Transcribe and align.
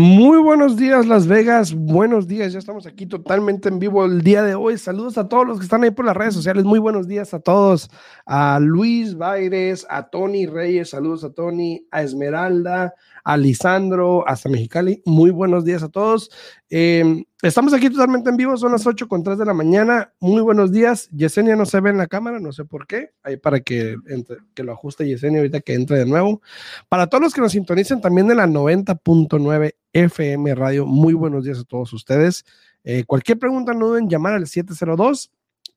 Muy 0.00 0.38
buenos 0.38 0.76
días, 0.76 1.06
Las 1.06 1.26
Vegas. 1.26 1.74
Buenos 1.74 2.28
días. 2.28 2.52
Ya 2.52 2.60
estamos 2.60 2.86
aquí 2.86 3.04
totalmente 3.06 3.68
en 3.68 3.80
vivo 3.80 4.04
el 4.04 4.22
día 4.22 4.44
de 4.44 4.54
hoy. 4.54 4.78
Saludos 4.78 5.18
a 5.18 5.28
todos 5.28 5.44
los 5.44 5.58
que 5.58 5.64
están 5.64 5.82
ahí 5.82 5.90
por 5.90 6.04
las 6.04 6.16
redes 6.16 6.34
sociales. 6.34 6.62
Muy 6.62 6.78
buenos 6.78 7.08
días 7.08 7.34
a 7.34 7.40
todos. 7.40 7.90
A 8.24 8.60
Luis 8.60 9.16
Baires, 9.16 9.84
a 9.90 10.08
Tony 10.08 10.46
Reyes. 10.46 10.90
Saludos 10.90 11.24
a 11.24 11.30
Tony, 11.30 11.84
a 11.90 12.02
Esmeralda, 12.02 12.94
a 13.28 13.36
Lisandro, 13.36 14.26
hasta 14.26 14.48
Mexicali. 14.48 15.02
Muy 15.04 15.30
buenos 15.30 15.62
días 15.62 15.82
a 15.82 15.90
todos. 15.90 16.30
Eh, 16.70 17.26
estamos 17.42 17.74
aquí 17.74 17.90
totalmente 17.90 18.30
en 18.30 18.38
vivo, 18.38 18.56
son 18.56 18.72
las 18.72 18.86
8 18.86 19.06
con 19.06 19.22
3 19.22 19.36
de 19.36 19.44
la 19.44 19.52
mañana. 19.52 20.14
Muy 20.18 20.40
buenos 20.40 20.72
días. 20.72 21.10
Yesenia 21.10 21.54
no 21.54 21.66
se 21.66 21.78
ve 21.82 21.90
en 21.90 21.98
la 21.98 22.06
cámara, 22.06 22.40
no 22.40 22.52
sé 22.52 22.64
por 22.64 22.86
qué. 22.86 23.10
Ahí 23.22 23.36
para 23.36 23.60
que, 23.60 23.96
que 24.54 24.62
lo 24.62 24.72
ajuste 24.72 25.06
Yesenia 25.06 25.40
ahorita 25.40 25.60
que 25.60 25.74
entre 25.74 25.98
de 25.98 26.06
nuevo. 26.06 26.40
Para 26.88 27.06
todos 27.06 27.22
los 27.22 27.34
que 27.34 27.42
nos 27.42 27.52
sintonicen 27.52 28.00
también 28.00 28.28
de 28.28 28.34
la 28.34 28.46
90.9 28.46 29.74
FM 29.92 30.54
Radio, 30.54 30.86
muy 30.86 31.12
buenos 31.12 31.44
días 31.44 31.58
a 31.58 31.64
todos 31.64 31.92
ustedes. 31.92 32.46
Eh, 32.82 33.04
cualquier 33.04 33.38
pregunta 33.38 33.74
no 33.74 33.88
duden 33.88 34.08
llamar 34.08 34.32
al 34.32 34.46
702 34.46 35.30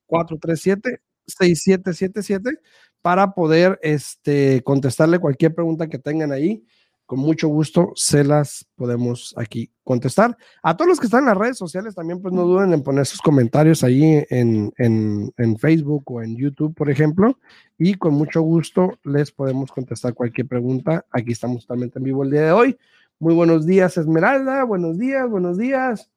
437 0.06 1.02
6777 1.26 2.60
para 3.02 3.34
poder 3.34 3.78
este, 3.82 4.62
contestarle 4.62 5.18
cualquier 5.18 5.54
pregunta 5.54 5.88
que 5.88 5.98
tengan 5.98 6.32
ahí 6.32 6.64
con 7.12 7.20
mucho 7.20 7.46
gusto 7.48 7.92
se 7.94 8.24
las 8.24 8.66
podemos 8.74 9.34
aquí 9.36 9.70
contestar. 9.84 10.34
A 10.62 10.78
todos 10.78 10.88
los 10.88 10.98
que 10.98 11.04
están 11.04 11.24
en 11.24 11.26
las 11.26 11.36
redes 11.36 11.58
sociales 11.58 11.94
también, 11.94 12.22
pues 12.22 12.32
no 12.32 12.44
duden 12.44 12.72
en 12.72 12.82
poner 12.82 13.04
sus 13.04 13.20
comentarios 13.20 13.84
ahí 13.84 14.24
en, 14.30 14.72
en, 14.78 15.58
Facebook 15.58 16.10
o 16.10 16.22
en 16.22 16.38
YouTube, 16.38 16.74
por 16.74 16.88
ejemplo, 16.88 17.38
y 17.76 17.96
con 17.96 18.14
mucho 18.14 18.40
gusto 18.40 18.98
les 19.04 19.30
podemos 19.30 19.70
contestar 19.72 20.14
cualquier 20.14 20.48
pregunta. 20.48 21.04
Aquí 21.10 21.32
estamos 21.32 21.66
totalmente 21.66 21.98
en 21.98 22.04
vivo 22.04 22.22
el 22.22 22.30
día 22.30 22.46
de 22.46 22.52
hoy. 22.52 22.78
Muy 23.18 23.34
buenos 23.34 23.66
días, 23.66 23.98
Esmeralda. 23.98 24.64
Buenos 24.64 24.96
días, 24.96 25.28
buenos 25.28 25.58
días. 25.58 26.08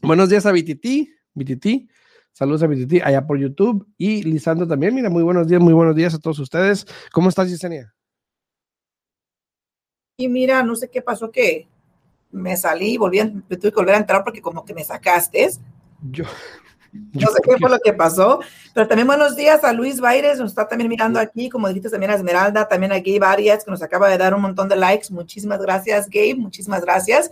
Buenos 0.00 0.30
días 0.30 0.46
a 0.46 0.52
BTT. 0.52 0.86
BTT. 1.34 1.66
Saludos 2.32 2.62
a 2.62 2.66
BTT 2.66 3.02
allá 3.04 3.26
por 3.26 3.38
YouTube. 3.38 3.86
Y 3.98 4.22
Lisandro 4.22 4.66
también. 4.66 4.94
Mira, 4.94 5.10
muy 5.10 5.22
buenos 5.22 5.48
días, 5.48 5.60
muy 5.60 5.74
buenos 5.74 5.94
días 5.94 6.14
a 6.14 6.18
todos 6.18 6.38
ustedes. 6.38 6.86
¿Cómo 7.12 7.28
estás, 7.28 7.50
Yesenia? 7.50 7.93
Y 10.16 10.28
mira, 10.28 10.62
no 10.62 10.76
sé 10.76 10.88
qué 10.88 11.02
pasó 11.02 11.30
que 11.30 11.66
me 12.30 12.56
salí, 12.56 12.96
volví 12.96 13.20
a, 13.20 13.30
tuve 13.30 13.58
que 13.58 13.70
volver 13.70 13.94
a 13.94 13.98
entrar 13.98 14.22
porque 14.22 14.40
como 14.40 14.64
que 14.64 14.74
me 14.74 14.84
sacaste. 14.84 15.50
Yo, 16.10 16.24
no 16.92 17.28
sé 17.28 17.42
qué 17.42 17.56
fue 17.58 17.70
lo 17.70 17.78
que 17.80 17.92
pasó, 17.92 18.40
pero 18.72 18.86
también 18.86 19.08
buenos 19.08 19.34
días 19.34 19.64
a 19.64 19.72
Luis 19.72 20.00
Baires, 20.00 20.38
nos 20.38 20.50
está 20.50 20.68
también 20.68 20.88
mirando 20.88 21.18
aquí, 21.18 21.48
como 21.48 21.66
dijiste 21.68 21.90
también 21.90 22.12
a 22.12 22.14
Esmeralda, 22.14 22.68
también 22.68 22.92
a 22.92 22.98
Gabe 22.98 23.26
Arias, 23.26 23.64
que 23.64 23.70
nos 23.70 23.82
acaba 23.82 24.08
de 24.08 24.18
dar 24.18 24.34
un 24.34 24.42
montón 24.42 24.68
de 24.68 24.76
likes. 24.76 25.08
Muchísimas 25.10 25.60
gracias, 25.60 26.08
Gabe, 26.08 26.36
muchísimas 26.36 26.82
gracias. 26.82 27.30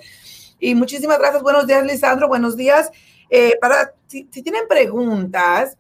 Y 0.59 0.75
muchísimas 0.75 1.19
gracias, 1.19 1.43
buenos 1.43 1.67
días, 1.67 1.85
Lisandro, 1.85 2.29
buenos 2.29 2.57
días. 2.57 2.91
Eh, 3.31 3.57
para, 3.61 3.95
si, 4.09 4.29
si, 4.31 4.43
tienen 4.43 4.67
preguntas, 4.69 5.77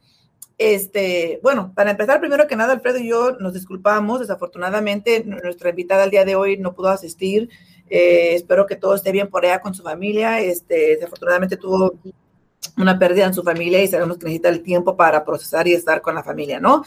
este, 0.63 1.41
bueno, 1.43 1.73
para 1.75 1.91
empezar, 1.91 2.21
primero 2.21 2.47
que 2.47 2.57
nada, 2.57 2.73
Alfredo 2.73 2.99
y 2.99 3.09
yo 3.09 3.33
nos 3.39 3.55
disculpamos. 3.55 4.21
Desafortunadamente, 4.21 5.25
nuestra 5.25 5.71
invitada 5.71 6.05
el 6.05 6.11
día 6.11 6.25
de 6.25 6.37
hoy 6.37 6.57
no 6.59 6.75
pudo 6.75 6.89
asistir. 6.89 7.49
Eh, 7.89 8.35
espero 8.35 8.67
que 8.67 8.77
todo 8.77 8.95
esté 8.95 9.13
bien 9.13 9.29
por 9.29 9.45
allá 9.45 9.61
con 9.61 9.75
su 9.75 9.83
familia. 9.83 10.41
Este, 10.41 10.97
desafortunadamente 10.97 11.57
tuvo 11.57 11.95
una 12.77 12.99
pérdida 12.99 13.27
en 13.27 13.35
su 13.35 13.43
familia 13.43 13.83
y 13.83 13.89
sabemos 13.89 14.19
que 14.19 14.25
necesita 14.25 14.49
el 14.49 14.63
tiempo 14.63 14.97
para 14.97 15.25
procesar 15.25 15.67
y 15.69 15.75
estar 15.75 16.01
con 16.01 16.15
la 16.15 16.23
familia, 16.23 16.61
¿no? 16.61 16.85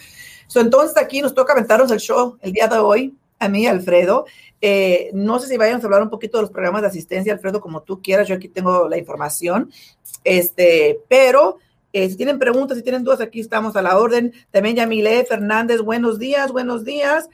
entonces 0.56 0.95
aquí 0.95 1.22
nos 1.22 1.34
toca 1.34 1.54
aventarnos 1.54 1.92
el 1.92 2.00
show 2.00 2.38
el 2.42 2.54
día 2.54 2.67
de 2.67 2.78
hoy, 2.78 3.17
a 3.39 3.50
mí, 3.50 3.67
Alfredo. 3.67 4.26
Eh, 4.61 5.10
no 5.14 5.39
sé 5.39 5.48
si 5.48 5.58
vayamos 5.58 5.83
a 5.83 5.88
hablar 5.88 6.02
un 6.02 6.10
poquito 6.10 6.38
de 6.38 6.44
los 6.44 6.52
programas 6.52 6.82
de 6.82 6.88
asistencia, 6.88 7.33
Alfredo, 7.33 7.60
como 7.60 7.83
tú 7.83 8.02
quieras. 8.02 8.28
Yo 8.28 8.36
aquí 8.36 8.48
tengo 8.48 8.88
la 8.88 8.98
información. 8.98 9.72
Este, 10.23 11.02
pero 11.10 11.58
eh, 11.95 12.10
si 12.10 12.17
tienen 12.17 12.39
preguntas, 12.39 12.76
si 12.76 12.83
tienen 12.83 13.06
dudas, 13.06 13.22
aquí 13.22 13.39
estamos 13.39 13.78
a 13.78 13.82
la 13.82 13.98
orden. 13.98 14.33
También 14.52 14.76
Yamile 14.76 15.23
Fernández, 15.23 15.80
buenos 15.80 16.20
días, 16.20 16.52
buenos 16.52 16.83
días. 16.83 17.30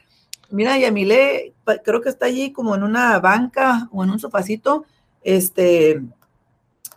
Mira, 0.51 0.77
Yamile, 0.77 1.55
creo 1.83 1.99
que 1.99 2.09
está 2.09 2.27
allí 2.27 2.51
como 2.51 2.75
en 2.75 2.83
una 2.83 3.17
banca 3.17 3.89
o 3.91 4.03
en 4.03 4.11
un 4.11 4.19
sofacito. 4.19 4.85
Este, 5.23 6.03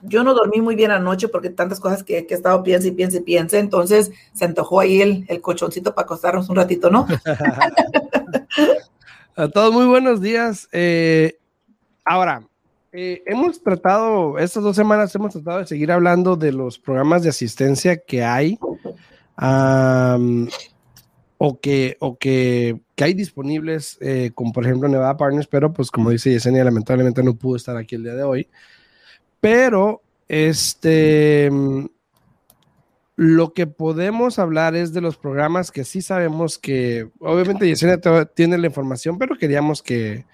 yo 0.02 0.24
no 0.24 0.34
dormí 0.34 0.60
muy 0.60 0.74
bien 0.74 0.90
anoche 0.90 1.28
porque 1.28 1.48
tantas 1.48 1.80
cosas 1.80 2.04
que, 2.04 2.18
he 2.18 2.34
estado 2.34 2.62
piense 2.62 2.88
y 2.88 2.90
piense 2.90 3.16
y 3.16 3.22
piense, 3.22 3.58
entonces 3.58 4.10
se 4.34 4.44
antojó 4.44 4.80
ahí 4.80 5.00
el, 5.00 5.24
el 5.28 5.40
colchoncito 5.40 5.94
para 5.94 6.04
acostarnos 6.04 6.50
un 6.50 6.56
ratito, 6.56 6.90
¿no? 6.90 7.06
a 9.36 9.48
todos 9.48 9.72
muy 9.72 9.86
buenos 9.86 10.20
días. 10.20 10.68
Eh, 10.70 11.38
ahora, 12.04 12.46
eh, 12.96 13.24
hemos 13.26 13.60
tratado, 13.60 14.38
estas 14.38 14.62
dos 14.62 14.76
semanas 14.76 15.12
hemos 15.16 15.32
tratado 15.32 15.58
de 15.58 15.66
seguir 15.66 15.90
hablando 15.90 16.36
de 16.36 16.52
los 16.52 16.78
programas 16.78 17.24
de 17.24 17.28
asistencia 17.28 17.96
que 17.96 18.22
hay 18.22 18.56
o, 21.36 21.58
que, 21.60 21.96
o 21.98 22.16
que, 22.16 22.80
hay 22.98 23.14
disponibles, 23.14 23.98
eh, 24.00 24.30
como 24.32 24.52
por 24.52 24.64
ejemplo 24.64 24.88
Nevada 24.88 25.16
Partners, 25.16 25.48
pero 25.48 25.72
pues 25.72 25.90
como 25.90 26.10
dice 26.10 26.30
Yesenia, 26.30 26.62
lamentablemente 26.62 27.24
no 27.24 27.34
pudo 27.34 27.56
estar 27.56 27.76
aquí 27.76 27.96
el 27.96 28.04
día 28.04 28.14
de 28.14 28.22
hoy. 28.22 28.48
Pero 29.40 30.00
este 30.28 31.50
lo 33.16 33.52
que 33.52 33.66
podemos 33.66 34.38
hablar 34.38 34.74
es 34.74 34.92
de 34.92 35.00
los 35.00 35.16
programas 35.16 35.70
que 35.70 35.84
sí 35.84 36.02
sabemos 36.02 36.58
que, 36.58 37.08
obviamente 37.20 37.66
Yesenia 37.66 38.00
tiene 38.34 38.58
la 38.58 38.66
información, 38.66 39.18
pero 39.18 39.36
queríamos 39.36 39.82
que, 39.82 40.26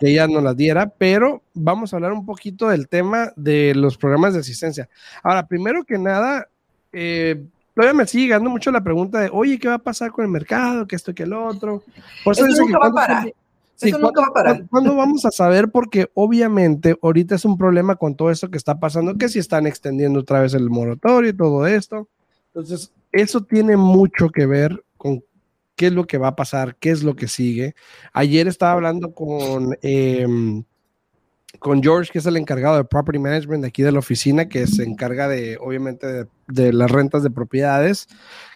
ella 0.00 0.26
nos 0.26 0.42
la 0.42 0.52
diera, 0.52 0.88
pero 0.90 1.42
vamos 1.54 1.92
a 1.92 1.96
hablar 1.96 2.12
un 2.12 2.26
poquito 2.26 2.68
del 2.68 2.86
tema 2.86 3.32
de 3.36 3.74
los 3.74 3.96
programas 3.96 4.34
de 4.34 4.40
asistencia. 4.40 4.90
Ahora, 5.22 5.46
primero 5.46 5.84
que 5.84 5.96
nada, 5.96 6.48
eh, 6.92 7.42
todavía 7.74 7.94
me 7.94 8.06
sigue 8.06 8.24
llegando 8.24 8.50
mucho 8.50 8.70
la 8.70 8.84
pregunta 8.84 9.20
de, 9.20 9.30
oye, 9.32 9.58
¿qué 9.58 9.68
va 9.68 9.74
a 9.74 9.78
pasar 9.78 10.10
con 10.10 10.24
el 10.26 10.30
mercado? 10.30 10.86
¿Qué 10.86 10.96
esto, 10.96 11.14
qué 11.14 11.22
el 11.22 11.32
otro? 11.32 11.82
Por 12.24 12.34
eso, 12.34 12.46
nunca 12.46 12.78
va 12.78 12.88
a 12.88 12.92
parar. 12.92 13.34
eso 13.80 13.98
nunca 13.98 14.20
va 14.20 14.26
a 14.26 14.32
parar. 14.32 14.66
¿Cuándo 14.68 14.94
vamos 14.94 15.24
a 15.24 15.30
saber? 15.30 15.70
Porque 15.70 16.10
obviamente 16.12 16.98
ahorita 17.02 17.34
es 17.34 17.46
un 17.46 17.56
problema 17.56 17.96
con 17.96 18.16
todo 18.16 18.30
esto 18.30 18.50
que 18.50 18.58
está 18.58 18.78
pasando, 18.78 19.16
que 19.16 19.30
si 19.30 19.38
están 19.38 19.66
extendiendo 19.66 20.20
otra 20.20 20.40
vez 20.40 20.52
el 20.52 20.68
moratorio 20.68 21.30
y 21.30 21.36
todo 21.36 21.66
esto. 21.66 22.06
Entonces, 22.56 22.90
eso 23.12 23.42
tiene 23.42 23.76
mucho 23.76 24.30
que 24.30 24.46
ver 24.46 24.82
con 24.96 25.22
qué 25.74 25.88
es 25.88 25.92
lo 25.92 26.06
que 26.06 26.16
va 26.16 26.28
a 26.28 26.36
pasar, 26.36 26.74
qué 26.76 26.88
es 26.88 27.02
lo 27.02 27.14
que 27.14 27.28
sigue. 27.28 27.74
Ayer 28.14 28.48
estaba 28.48 28.72
hablando 28.72 29.12
con, 29.12 29.76
em, 29.82 30.64
con 31.58 31.82
George, 31.82 32.10
que 32.12 32.18
es 32.18 32.26
el 32.26 32.36
encargado 32.36 32.76
de 32.76 32.84
Property 32.84 33.18
Management 33.18 33.62
de 33.62 33.68
aquí 33.68 33.82
de 33.82 33.92
la 33.92 33.98
oficina, 33.98 34.48
que 34.48 34.66
se 34.66 34.84
encarga 34.84 35.28
de, 35.28 35.58
obviamente, 35.60 36.26
de, 36.48 36.72
las 36.72 36.90
rentas 36.90 37.22
de 37.22 37.30
propiedades. 37.30 38.08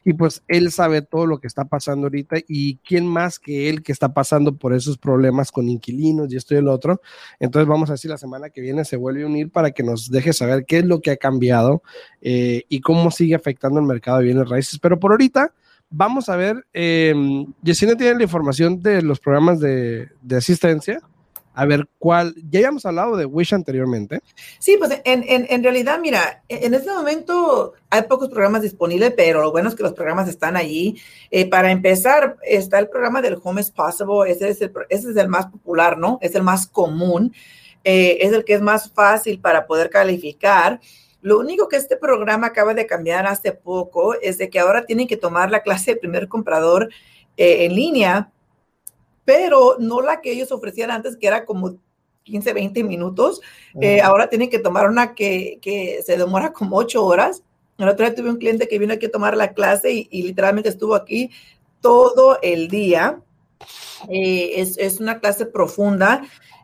Y 0.05 0.15
pues 0.15 0.43
él 0.49 0.73
sabe 0.73 1.03
todo 1.03 1.27
lo 1.27 1.39
que 1.41 1.47
está 1.47 1.65
pasando 1.65 2.07
ahorita 2.07 2.37
y 2.49 2.77
quién 2.79 3.07
más 3.07 3.39
que 3.39 3.69
él 3.69 3.83
que 3.83 3.93
está 3.93 4.15
pasando 4.15 4.57
por 4.57 4.73
esos 4.73 4.99
problemas 4.99 5.53
con 5.53 5.69
inquilinos 5.69 6.33
y 6.33 6.37
esto 6.37 6.55
y 6.55 6.59
el 6.59 6.69
otro. 6.69 7.01
Entonces 7.39 7.69
vamos 7.69 7.91
a 7.91 7.95
decir 7.95 8.11
la 8.11 8.19
semana 8.19 8.51
que 8.51 8.61
viene 8.61 8.85
se 8.85 8.97
vuelve 8.97 9.25
a 9.25 9.27
unir 9.27 9.51
para 9.51 9.73
que 9.73 9.83
nos 9.83 10.11
deje 10.11 10.33
saber 10.33 10.65
qué 10.65 10.79
es 10.79 10.85
lo 10.85 11.01
que 11.01 11.11
ha 11.11 11.17
cambiado 11.17 11.83
eh, 12.23 12.65
y 12.69 12.81
cómo 12.81 13.11
sigue 13.11 13.35
afectando 13.35 13.81
el 13.81 13.87
mercado 13.87 14.19
de 14.19 14.25
bienes 14.25 14.49
raíces. 14.49 14.79
Pero 14.79 14.99
por 14.99 15.13
ahorita 15.13 15.53
vamos 15.91 16.29
a 16.29 16.37
ver, 16.37 16.67
eh, 16.73 17.15
tiene 17.63 18.15
la 18.15 18.23
información 18.23 18.81
de 18.81 19.03
los 19.03 19.21
programas 19.21 19.61
de 19.61 20.09
asistencia 20.35 21.03
a 21.55 21.67
ver 21.67 21.89
cuál, 21.99 22.35
ya 22.49 22.61
habíamos 22.61 22.87
hablado 22.87 23.17
de 23.17 23.27
Wish 23.27 23.55
anteriormente. 23.55 24.21
Sí, 24.59 24.77
pues 24.79 25.01
en, 25.05 25.25
en, 25.29 25.47
en, 25.49 25.63
realidad, 25.63 25.99
mira, 26.01 26.43
en 26.49 26.75
este 26.75 26.91
momento 26.91 27.75
hay 27.91 28.03
pocos 28.03 28.29
programas 28.29 28.63
disponibles, 28.63 29.13
pero 29.17 29.43
lo 29.43 29.51
bueno 29.51 29.69
es 29.69 29.75
que 29.75 29.83
los 29.83 29.93
programas 29.93 30.29
están 30.29 30.57
allí. 30.57 31.01
Eh, 31.31 31.49
para 31.49 31.73
empezar, 31.73 32.37
está 32.43 32.79
el 32.79 32.89
programa 32.89 33.21
del 33.21 33.39
Home 33.43 33.61
is 33.61 33.71
Possible, 33.71 34.31
ese 34.31 34.49
es 34.49 34.61
el, 34.61 34.73
ese 34.89 35.11
es 35.11 35.17
el 35.17 35.29
más 35.29 35.47
popular, 35.47 35.99
¿no? 35.99 36.19
Es 36.23 36.35
el 36.35 36.43
más 36.43 36.67
común, 36.67 37.35
eh, 37.83 38.19
es 38.21 38.33
el 38.33 38.45
que 38.45 38.55
es 38.55 38.63
más 38.63 38.91
fácil 38.93 39.41
para 39.41 39.67
poder 39.67 39.91
calificar. 39.91 40.81
Lo 41.21 41.39
único 41.39 41.69
que 41.69 41.77
este 41.77 41.97
programa 41.97 42.47
acaba 42.47 42.75
de 42.75 42.87
cambiar 42.87 43.27
hace 43.27 43.53
poco 43.53 44.15
es 44.15 44.39
de 44.39 44.49
que 44.49 44.61
ahora 44.61 44.87
tienen 44.87 45.09
que 45.09 45.17
tomar 45.17 45.51
la 45.51 45.63
clase 45.63 45.93
de 45.93 46.01
primer 46.01 46.29
comprador 46.29 46.89
eh, 47.37 47.65
en 47.65 47.75
línea 47.75 48.31
pero 49.25 49.77
no 49.79 50.01
la 50.01 50.21
que 50.21 50.33
ellos 50.33 50.53
ofrecían 50.53 50.91
antes, 50.91 51.17
que 51.17 51.27
era 51.27 51.45
como 51.45 51.79
15, 52.25 52.53
20 52.53 52.85
minutos. 52.85 53.41
Eh, 53.81 54.01
ahora 54.01 54.29
tienen 54.29 54.51
que 54.51 54.59
tomar 54.59 54.89
una 54.89 55.15
que, 55.15 55.59
que, 55.61 56.03
se 56.05 56.17
demora 56.17 56.53
como 56.53 56.77
8 56.77 57.05
horas. 57.05 57.43
El 57.79 57.89
otro 57.89 58.05
día 58.05 58.15
tuve 58.15 58.31
un 58.31 58.37
cliente 58.37 58.69
que 58.69 58.79
vino 58.79 58.93
aquí 58.93 59.07
a 59.07 59.11
tomar 59.11 59.37
la 59.37 59.53
clase 59.55 60.07
y, 60.11 60.23
literalmente 60.23 60.69
estuvo 60.69 60.95
aquí 60.95 61.31
todo 61.81 62.39
el 62.43 62.69
día. 62.69 63.21
Eh, 64.09 64.53
es, 64.57 64.79
es, 64.79 65.01
una 65.01 65.21
clase 65.21 65.47
profunda, 65.47 66.23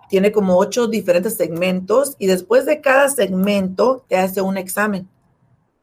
tiene 0.09 0.33
como 0.33 0.57
ocho 0.57 0.87
diferentes 0.87 1.37
segmentos 1.37 2.17
y 2.19 2.27
después 2.27 2.65
de 2.65 2.81
cada 2.81 3.09
segmento 3.09 4.05
te 4.09 4.17
hace 4.17 4.41
un 4.41 4.57
examen 4.57 5.09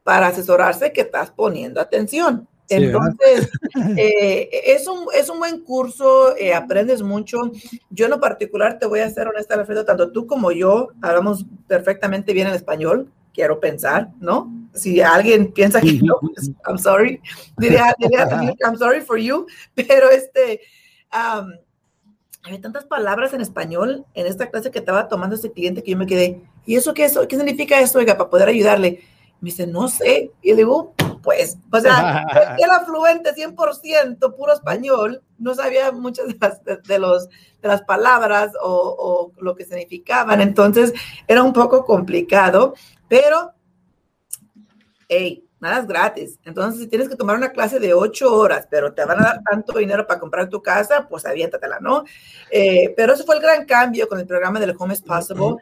para 0.02 0.28
asesorarse 0.28 0.92
que 0.92 1.02
estás 1.02 1.30
poniendo 1.30 1.80
atención. 1.80 2.48
Entonces, 2.68 3.50
eh, 3.96 4.48
es, 4.66 4.86
un, 4.86 5.06
es 5.14 5.28
un 5.28 5.38
buen 5.38 5.60
curso, 5.60 6.36
eh, 6.36 6.54
aprendes 6.54 7.02
mucho. 7.02 7.50
Yo 7.90 8.06
en 8.06 8.10
lo 8.10 8.20
particular, 8.20 8.78
te 8.78 8.86
voy 8.86 9.00
a 9.00 9.10
ser 9.10 9.28
honesta, 9.28 9.54
Alfredo, 9.54 9.84
tanto 9.84 10.12
tú 10.12 10.26
como 10.26 10.52
yo 10.52 10.88
hablamos 11.02 11.44
perfectamente 11.66 12.32
bien 12.32 12.46
el 12.46 12.54
español, 12.54 13.12
quiero 13.32 13.60
pensar, 13.60 14.10
¿no? 14.20 14.52
Si 14.72 15.00
alguien 15.00 15.52
piensa 15.52 15.80
que 15.80 16.00
no, 16.02 16.14
pues, 16.20 16.50
I'm 16.66 16.78
sorry, 16.78 17.20
diría, 17.58 17.94
diría, 17.98 18.26
I'm 18.64 18.76
sorry 18.76 19.00
for 19.00 19.18
you, 19.18 19.46
pero 19.74 20.08
este, 20.10 20.60
hay 21.10 22.58
tantas 22.60 22.84
palabras 22.84 23.32
en 23.34 23.40
español 23.40 24.04
en 24.14 24.26
esta 24.26 24.50
clase 24.50 24.70
que 24.70 24.78
estaba 24.78 25.08
tomando 25.08 25.34
este 25.34 25.52
cliente 25.52 25.82
que 25.82 25.90
yo 25.92 25.96
me 25.96 26.06
quedé, 26.06 26.40
¿y 26.64 26.76
eso 26.76 26.94
qué, 26.94 27.04
eso, 27.04 27.26
qué 27.26 27.36
significa 27.36 27.80
eso, 27.80 27.98
oiga, 27.98 28.16
para 28.16 28.30
poder 28.30 28.48
ayudarle? 28.48 29.00
Me 29.40 29.50
dice, 29.50 29.66
no 29.66 29.88
sé. 29.88 30.30
Y 30.40 30.50
le 30.50 30.56
digo, 30.56 30.94
pues, 31.24 31.56
o 31.72 31.80
sea, 31.80 32.24
era 32.58 32.84
fluente 32.84 33.34
100%, 33.34 34.36
puro 34.36 34.52
español, 34.52 35.22
no 35.38 35.54
sabía 35.54 35.90
muchas 35.90 36.28
de 36.28 36.36
las, 36.40 36.62
de, 36.64 36.98
los, 36.98 37.28
de 37.28 37.68
las 37.68 37.82
palabras 37.82 38.52
o, 38.62 39.32
o, 39.36 39.42
lo 39.42 39.56
que 39.56 39.64
significaban, 39.64 40.40
entonces 40.40 40.92
era 41.26 41.42
un 41.42 41.52
poco 41.52 41.84
complicado, 41.84 42.74
pero, 43.08 43.52
hey, 45.08 45.44
nada 45.64 45.80
es 45.80 45.86
gratis. 45.86 46.38
Entonces, 46.44 46.82
si 46.82 46.86
tienes 46.88 47.08
que 47.08 47.16
tomar 47.16 47.36
una 47.36 47.50
clase 47.50 47.80
de 47.80 47.94
ocho 47.94 48.32
horas, 48.34 48.68
pero 48.70 48.92
te 48.92 49.04
van 49.04 49.20
a 49.20 49.24
dar 49.24 49.42
tanto 49.50 49.78
dinero 49.78 50.06
para 50.06 50.20
comprar 50.20 50.48
tu 50.50 50.62
casa, 50.62 51.06
pues 51.08 51.24
aviéntatela, 51.24 51.80
¿no? 51.80 52.04
Eh, 52.50 52.92
pero 52.96 53.14
ese 53.14 53.24
fue 53.24 53.36
el 53.36 53.42
gran 53.42 53.64
cambio 53.64 54.06
con 54.06 54.20
el 54.20 54.26
programa 54.26 54.60
del 54.60 54.76
Home 54.78 54.92
is 54.92 55.00
Possible. 55.00 55.56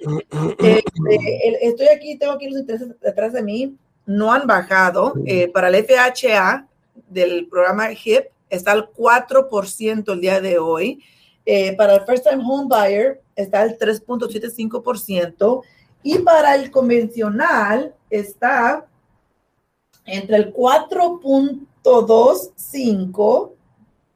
Eh, 0.58 0.82
eh, 1.10 1.58
estoy 1.62 1.86
aquí, 1.88 2.18
tengo 2.18 2.32
aquí 2.32 2.48
los 2.48 2.60
intereses 2.60 2.88
detrás 3.00 3.32
de 3.32 3.42
mí, 3.42 3.76
no 4.06 4.32
han 4.32 4.46
bajado. 4.46 5.14
para 5.52 5.68
el 5.68 5.84
FHA 5.84 6.66
del 7.08 7.48
programa 7.48 7.92
HIP 7.92 8.26
está 8.50 8.72
al 8.72 8.90
4% 8.90 10.12
el 10.12 10.20
día 10.20 10.40
de 10.40 10.58
hoy. 10.58 11.02
para 11.76 11.96
el 11.96 12.06
First 12.06 12.28
Time 12.28 12.42
Home 12.46 12.68
Buyer 12.68 13.20
está 13.36 13.60
al 13.62 13.78
3.75%. 13.78 15.62
Y 16.02 16.18
para 16.18 16.56
el 16.56 16.70
convencional 16.70 17.94
está 18.10 18.86
entre 20.04 20.36
el 20.36 20.52
4.25 20.52 23.52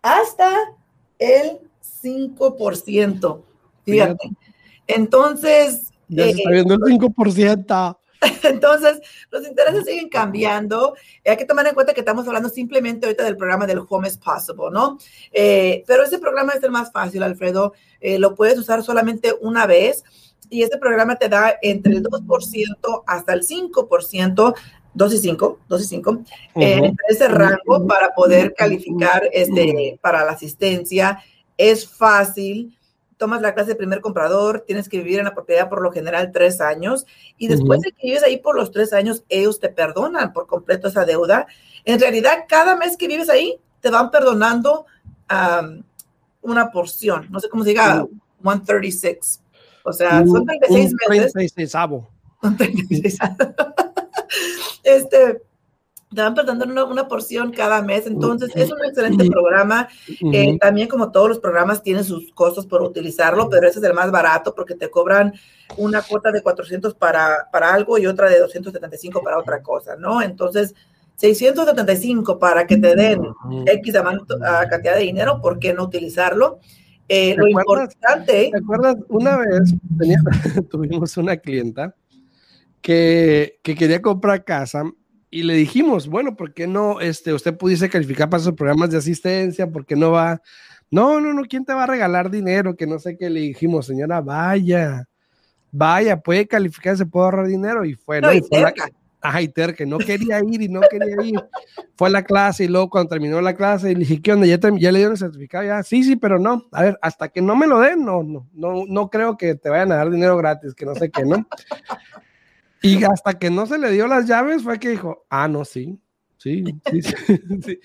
hasta 0.02 0.52
el 1.18 1.60
5%. 2.02 3.40
Fíjate. 3.84 4.30
Entonces... 4.86 5.90
Ya 6.08 6.24
se 6.24 6.30
está 6.30 6.50
viendo 6.50 6.74
el 6.74 6.80
5%. 6.80 7.98
Entonces, 8.42 9.00
los 9.30 9.46
intereses 9.46 9.84
siguen 9.84 10.08
cambiando. 10.08 10.94
Hay 11.24 11.36
que 11.36 11.44
tomar 11.44 11.66
en 11.66 11.74
cuenta 11.74 11.94
que 11.94 12.00
estamos 12.00 12.26
hablando 12.26 12.48
simplemente 12.48 13.06
ahorita 13.06 13.24
del 13.24 13.36
programa 13.36 13.66
del 13.66 13.82
Home 13.88 14.08
is 14.08 14.18
Possible, 14.18 14.70
¿no? 14.72 14.98
Eh, 15.32 15.84
pero 15.86 16.04
ese 16.04 16.18
programa 16.18 16.52
es 16.52 16.62
el 16.62 16.70
más 16.70 16.92
fácil, 16.92 17.22
Alfredo. 17.22 17.74
Eh, 18.00 18.18
lo 18.18 18.34
puedes 18.34 18.58
usar 18.58 18.82
solamente 18.82 19.34
una 19.40 19.66
vez 19.66 20.04
y 20.48 20.62
este 20.62 20.78
programa 20.78 21.16
te 21.16 21.28
da 21.28 21.56
entre 21.62 21.92
el 21.92 22.02
2% 22.02 23.02
hasta 23.06 23.32
el 23.32 23.42
5% 23.42 24.54
2 24.96 25.12
y 25.12 25.18
5, 25.18 25.58
2 25.68 25.82
y 25.82 25.84
5, 25.84 26.18
eh, 26.54 26.92
ese 27.08 27.28
rango 27.28 27.86
para 27.86 28.14
poder 28.14 28.54
calificar 28.54 29.28
este, 29.30 29.98
para 30.00 30.24
la 30.24 30.32
asistencia. 30.32 31.22
Es 31.58 31.86
fácil, 31.86 32.78
tomas 33.16 33.42
la 33.42 33.54
clase 33.54 33.70
de 33.70 33.76
primer 33.76 34.00
comprador, 34.00 34.64
tienes 34.66 34.88
que 34.88 34.98
vivir 34.98 35.18
en 35.18 35.24
la 35.24 35.34
propiedad 35.34 35.68
por 35.68 35.82
lo 35.82 35.92
general 35.92 36.32
tres 36.32 36.60
años 36.60 37.06
y 37.38 37.48
después 37.48 37.80
de 37.80 37.92
que 37.92 38.06
vives 38.06 38.22
ahí 38.22 38.38
por 38.38 38.56
los 38.56 38.70
tres 38.70 38.92
años, 38.92 39.24
ellos 39.28 39.58
te 39.60 39.68
perdonan 39.68 40.32
por 40.32 40.46
completo 40.46 40.88
esa 40.88 41.04
deuda. 41.04 41.46
En 41.84 42.00
realidad, 42.00 42.44
cada 42.48 42.76
mes 42.76 42.96
que 42.96 43.08
vives 43.08 43.30
ahí, 43.30 43.58
te 43.80 43.90
van 43.90 44.10
perdonando 44.10 44.86
una 46.42 46.70
porción, 46.70 47.26
no 47.30 47.40
sé 47.40 47.48
cómo 47.48 47.64
se 47.64 47.70
diga, 47.70 48.06
136. 48.42 49.40
O 49.84 49.92
sea, 49.92 50.24
son 50.26 50.44
36 50.44 50.94
meses. 51.08 51.32
36 51.32 51.70
Son 51.70 52.56
36 52.56 53.18
este, 54.82 55.42
te 56.16 56.52
van 56.52 56.70
una, 56.70 57.08
porción 57.08 57.52
cada 57.52 57.82
mes, 57.82 58.06
entonces 58.06 58.50
es 58.54 58.72
un 58.72 58.84
excelente 58.84 59.28
programa. 59.30 59.88
Eh, 60.32 60.58
también 60.58 60.88
como 60.88 61.12
todos 61.12 61.28
los 61.28 61.38
programas 61.38 61.82
tienen 61.82 62.04
sus 62.04 62.32
costos 62.32 62.66
por 62.66 62.82
utilizarlo, 62.82 63.48
pero 63.48 63.68
ese 63.68 63.78
es 63.78 63.84
el 63.84 63.94
más 63.94 64.10
barato 64.10 64.54
porque 64.54 64.74
te 64.74 64.90
cobran 64.90 65.34
una 65.76 66.02
cuota 66.02 66.32
de 66.32 66.42
400 66.42 66.94
para, 66.94 67.48
para 67.52 67.72
algo 67.72 67.98
y 67.98 68.06
otra 68.06 68.28
de 68.28 68.40
275 68.40 69.22
para 69.22 69.38
otra 69.38 69.62
cosa, 69.62 69.96
¿no? 69.96 70.22
Entonces, 70.22 70.74
675 71.16 72.38
para 72.38 72.66
que 72.66 72.76
te 72.76 72.94
den 72.94 73.20
X 73.66 73.94
cantidad 74.70 74.94
de 74.94 75.02
dinero, 75.02 75.40
¿por 75.40 75.58
qué 75.58 75.72
no 75.72 75.84
utilizarlo? 75.84 76.60
Eh, 77.08 77.34
lo 77.36 77.46
importante... 77.46 78.50
¿Te 78.50 78.58
acuerdas? 78.58 78.96
Una 79.08 79.38
vez 79.38 79.74
tuvimos 80.70 81.16
una 81.16 81.36
clienta 81.36 81.94
que, 82.80 83.58
quería 83.62 84.00
comprar 84.00 84.44
casa 84.44 84.84
y 85.30 85.42
le 85.42 85.54
dijimos, 85.54 86.08
bueno, 86.08 86.36
¿por 86.36 86.54
qué 86.54 86.66
no 86.66 87.00
este, 87.00 87.32
usted 87.32 87.56
pudiese 87.56 87.88
calificar 87.88 88.30
para 88.30 88.40
esos 88.40 88.54
programas 88.54 88.90
de 88.90 88.98
asistencia? 88.98 89.68
¿Por 89.70 89.84
qué 89.84 89.96
no 89.96 90.12
va? 90.12 90.40
No, 90.90 91.20
no, 91.20 91.32
no, 91.32 91.42
¿quién 91.42 91.64
te 91.64 91.74
va 91.74 91.84
a 91.84 91.86
regalar 91.86 92.30
dinero? 92.30 92.76
Que 92.76 92.86
no 92.86 92.98
sé 92.98 93.16
qué 93.16 93.28
le 93.28 93.40
dijimos, 93.40 93.86
señora, 93.86 94.20
vaya, 94.20 95.08
vaya, 95.72 96.16
puede 96.18 96.46
calificar, 96.46 96.96
se 96.96 97.06
puede 97.06 97.24
ahorrar 97.24 97.46
dinero. 97.46 97.84
Y 97.84 97.94
fue, 97.94 98.20
no, 98.20 98.32
y 98.32 98.40
fue 98.40 98.60
la, 98.60 98.72
ajá, 99.20 99.42
y 99.42 99.52
no 99.86 99.98
quería 99.98 100.40
ir 100.40 100.62
y 100.62 100.68
no 100.68 100.80
quería 100.88 101.16
ir. 101.22 101.42
Fue 101.96 102.08
a 102.08 102.12
la 102.12 102.22
clase 102.22 102.64
y 102.64 102.68
luego 102.68 102.88
cuando 102.88 103.10
terminó 103.10 103.40
la 103.40 103.54
clase, 103.54 103.92
le 103.92 104.00
dije, 104.00 104.22
¿qué 104.22 104.32
onda? 104.32 104.46
¿Ya, 104.46 104.58
ya 104.58 104.92
le 104.92 104.98
dieron 104.98 105.12
el 105.12 105.18
certificado? 105.18 105.64
Ya, 105.64 105.82
sí, 105.82 106.04
sí, 106.04 106.16
pero 106.16 106.38
no. 106.38 106.66
A 106.72 106.82
ver, 106.82 106.98
hasta 107.02 107.28
que 107.28 107.42
no 107.42 107.56
me 107.56 107.66
lo 107.66 107.80
den, 107.80 108.04
no, 108.04 108.22
no, 108.22 108.46
no, 108.52 108.84
no 108.86 109.10
creo 109.10 109.36
que 109.36 109.54
te 109.56 109.68
vayan 109.68 109.92
a 109.92 109.96
dar 109.96 110.10
dinero 110.10 110.36
gratis, 110.36 110.74
que 110.74 110.86
no 110.86 110.94
sé 110.94 111.10
qué, 111.10 111.24
¿no? 111.24 111.46
Y 112.86 113.04
hasta 113.04 113.38
que 113.38 113.50
no 113.50 113.66
se 113.66 113.78
le 113.78 113.90
dio 113.90 114.06
las 114.06 114.26
llaves 114.26 114.62
fue 114.62 114.78
que 114.78 114.90
dijo, 114.90 115.26
ah, 115.30 115.48
no, 115.48 115.64
sí, 115.64 115.98
sí, 116.36 116.64
sí, 116.90 117.02
sí, 117.02 117.12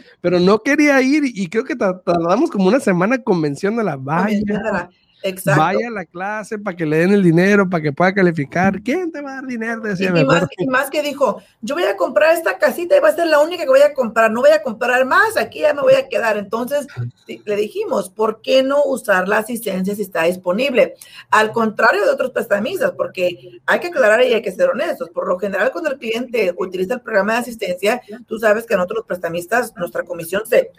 pero 0.22 0.40
no 0.40 0.60
quería 0.60 1.02
ir 1.02 1.24
y 1.26 1.48
creo 1.48 1.64
que 1.64 1.76
tardamos 1.76 2.50
como 2.52 2.68
una 2.68 2.80
semana 2.80 3.22
convenciéndola, 3.22 3.98
vaya. 3.98 4.90
Exacto. 5.24 5.62
Vaya 5.62 5.88
a 5.88 5.92
la 5.92 6.06
clase 6.06 6.58
para 6.58 6.76
que 6.76 6.86
le 6.86 6.98
den 6.98 7.12
el 7.12 7.24
dinero, 7.24 7.70
para 7.70 7.84
que 7.84 7.92
pueda 7.92 8.14
calificar. 8.14 8.82
¿Quién 8.82 9.12
te 9.12 9.22
va 9.22 9.32
a 9.32 9.36
dar 9.36 9.46
dinero? 9.46 9.82
Decía, 9.82 10.12
y, 10.16 10.26
más, 10.26 10.48
y, 10.58 10.68
más, 10.68 10.90
que 10.90 11.02
dijo, 11.02 11.42
yo 11.62 11.76
voy 11.76 11.84
a 11.84 11.96
comprar 11.96 12.36
esta 12.36 12.58
casita 12.58 12.98
y 12.98 13.00
va 13.00 13.10
a 13.10 13.16
ser 13.16 13.28
la 13.28 13.40
única 13.40 13.64
que 13.64 13.70
voy 13.70 13.82
a 13.82 13.94
comprar, 13.94 14.32
no 14.32 14.42
voy 14.42 14.52
a 14.52 14.62
comprar 14.62 15.06
más, 15.06 15.38
aquí 15.38 15.60
ya 15.60 15.74
me 15.74 15.82
voy 15.82 15.94
a 15.94 16.08
quedar. 16.08 16.38
Entonces 16.38 16.88
le 17.28 17.56
dijimos, 17.56 18.10
¿por 18.10 18.42
qué 18.42 18.64
no 18.64 18.84
usar 18.84 19.28
la 19.28 19.40
asistencia 19.40 19.96
si 19.96 20.02
está 20.02 20.24
disponible? 20.24 20.96
Al 21.30 21.52
contrario 21.52 22.04
de 22.04 22.12
otros 22.12 22.32
prestamistas, 22.32 22.92
porque 22.92 23.60
hay 23.66 23.80
que 23.80 23.88
aclarar 23.88 24.24
y 24.24 24.34
hay 24.34 24.42
que 24.42 24.52
ser 24.52 24.70
honestos. 24.70 25.10
Por 25.10 25.28
lo 25.28 25.38
general, 25.38 25.72
cuando 25.72 25.92
el 25.92 26.00
cliente 26.00 26.54
utiliza 26.58 26.96
el 26.96 27.02
programa 27.02 27.34
de 27.34 27.40
asistencia, 27.40 28.02
tú 28.28 28.40
sabes 28.40 28.66
que 28.66 28.76
nosotros 28.76 28.98
los 28.98 29.08
prestamistas, 29.08 29.74
nuestra 29.76 30.04
comisión 30.04 30.44
se 30.46 30.72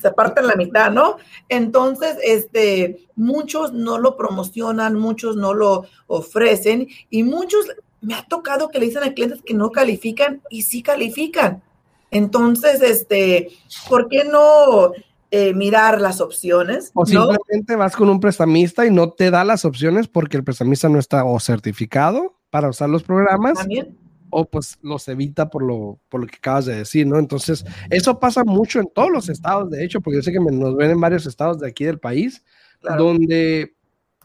se 0.00 0.10
parten 0.12 0.46
la 0.46 0.56
mitad, 0.56 0.90
¿no? 0.90 1.16
Entonces, 1.48 2.16
este, 2.22 3.06
muchos 3.16 3.72
no 3.72 3.98
lo 3.98 4.16
promocionan, 4.16 4.98
muchos 4.98 5.36
no 5.36 5.54
lo 5.54 5.86
ofrecen 6.06 6.88
y 7.08 7.22
muchos 7.22 7.66
me 8.00 8.14
ha 8.14 8.26
tocado 8.26 8.70
que 8.70 8.78
le 8.78 8.86
dicen 8.86 9.02
a 9.02 9.12
clientes 9.12 9.42
que 9.44 9.54
no 9.54 9.70
califican 9.70 10.42
y 10.50 10.62
sí 10.62 10.82
califican. 10.82 11.62
Entonces, 12.10 12.82
este, 12.82 13.50
¿por 13.88 14.08
qué 14.08 14.24
no 14.24 14.92
eh, 15.30 15.54
mirar 15.54 16.00
las 16.00 16.20
opciones? 16.20 16.90
O 16.94 17.06
simplemente 17.06 17.76
vas 17.76 17.94
con 17.94 18.08
un 18.08 18.20
prestamista 18.20 18.86
y 18.86 18.90
no 18.90 19.10
te 19.10 19.30
da 19.30 19.44
las 19.44 19.64
opciones 19.64 20.08
porque 20.08 20.36
el 20.36 20.44
prestamista 20.44 20.88
no 20.88 20.98
está 20.98 21.24
o 21.24 21.38
certificado 21.38 22.34
para 22.50 22.68
usar 22.68 22.88
los 22.88 23.02
programas. 23.02 23.58
También 23.58 23.96
o 24.30 24.48
pues 24.48 24.78
los 24.82 25.06
evita 25.08 25.50
por 25.50 25.62
lo, 25.62 25.98
por 26.08 26.20
lo 26.20 26.26
que 26.26 26.36
acabas 26.36 26.66
de 26.66 26.76
decir, 26.76 27.06
¿no? 27.06 27.18
Entonces, 27.18 27.64
eso 27.90 28.18
pasa 28.18 28.44
mucho 28.44 28.80
en 28.80 28.88
todos 28.92 29.10
los 29.10 29.28
estados, 29.28 29.70
de 29.70 29.84
hecho, 29.84 30.00
porque 30.00 30.18
yo 30.18 30.22
sé 30.22 30.32
que 30.32 30.40
nos 30.40 30.76
ven 30.76 30.90
en 30.90 31.00
varios 31.00 31.26
estados 31.26 31.58
de 31.60 31.68
aquí 31.68 31.84
del 31.84 31.98
país, 31.98 32.44
donde 32.96 33.74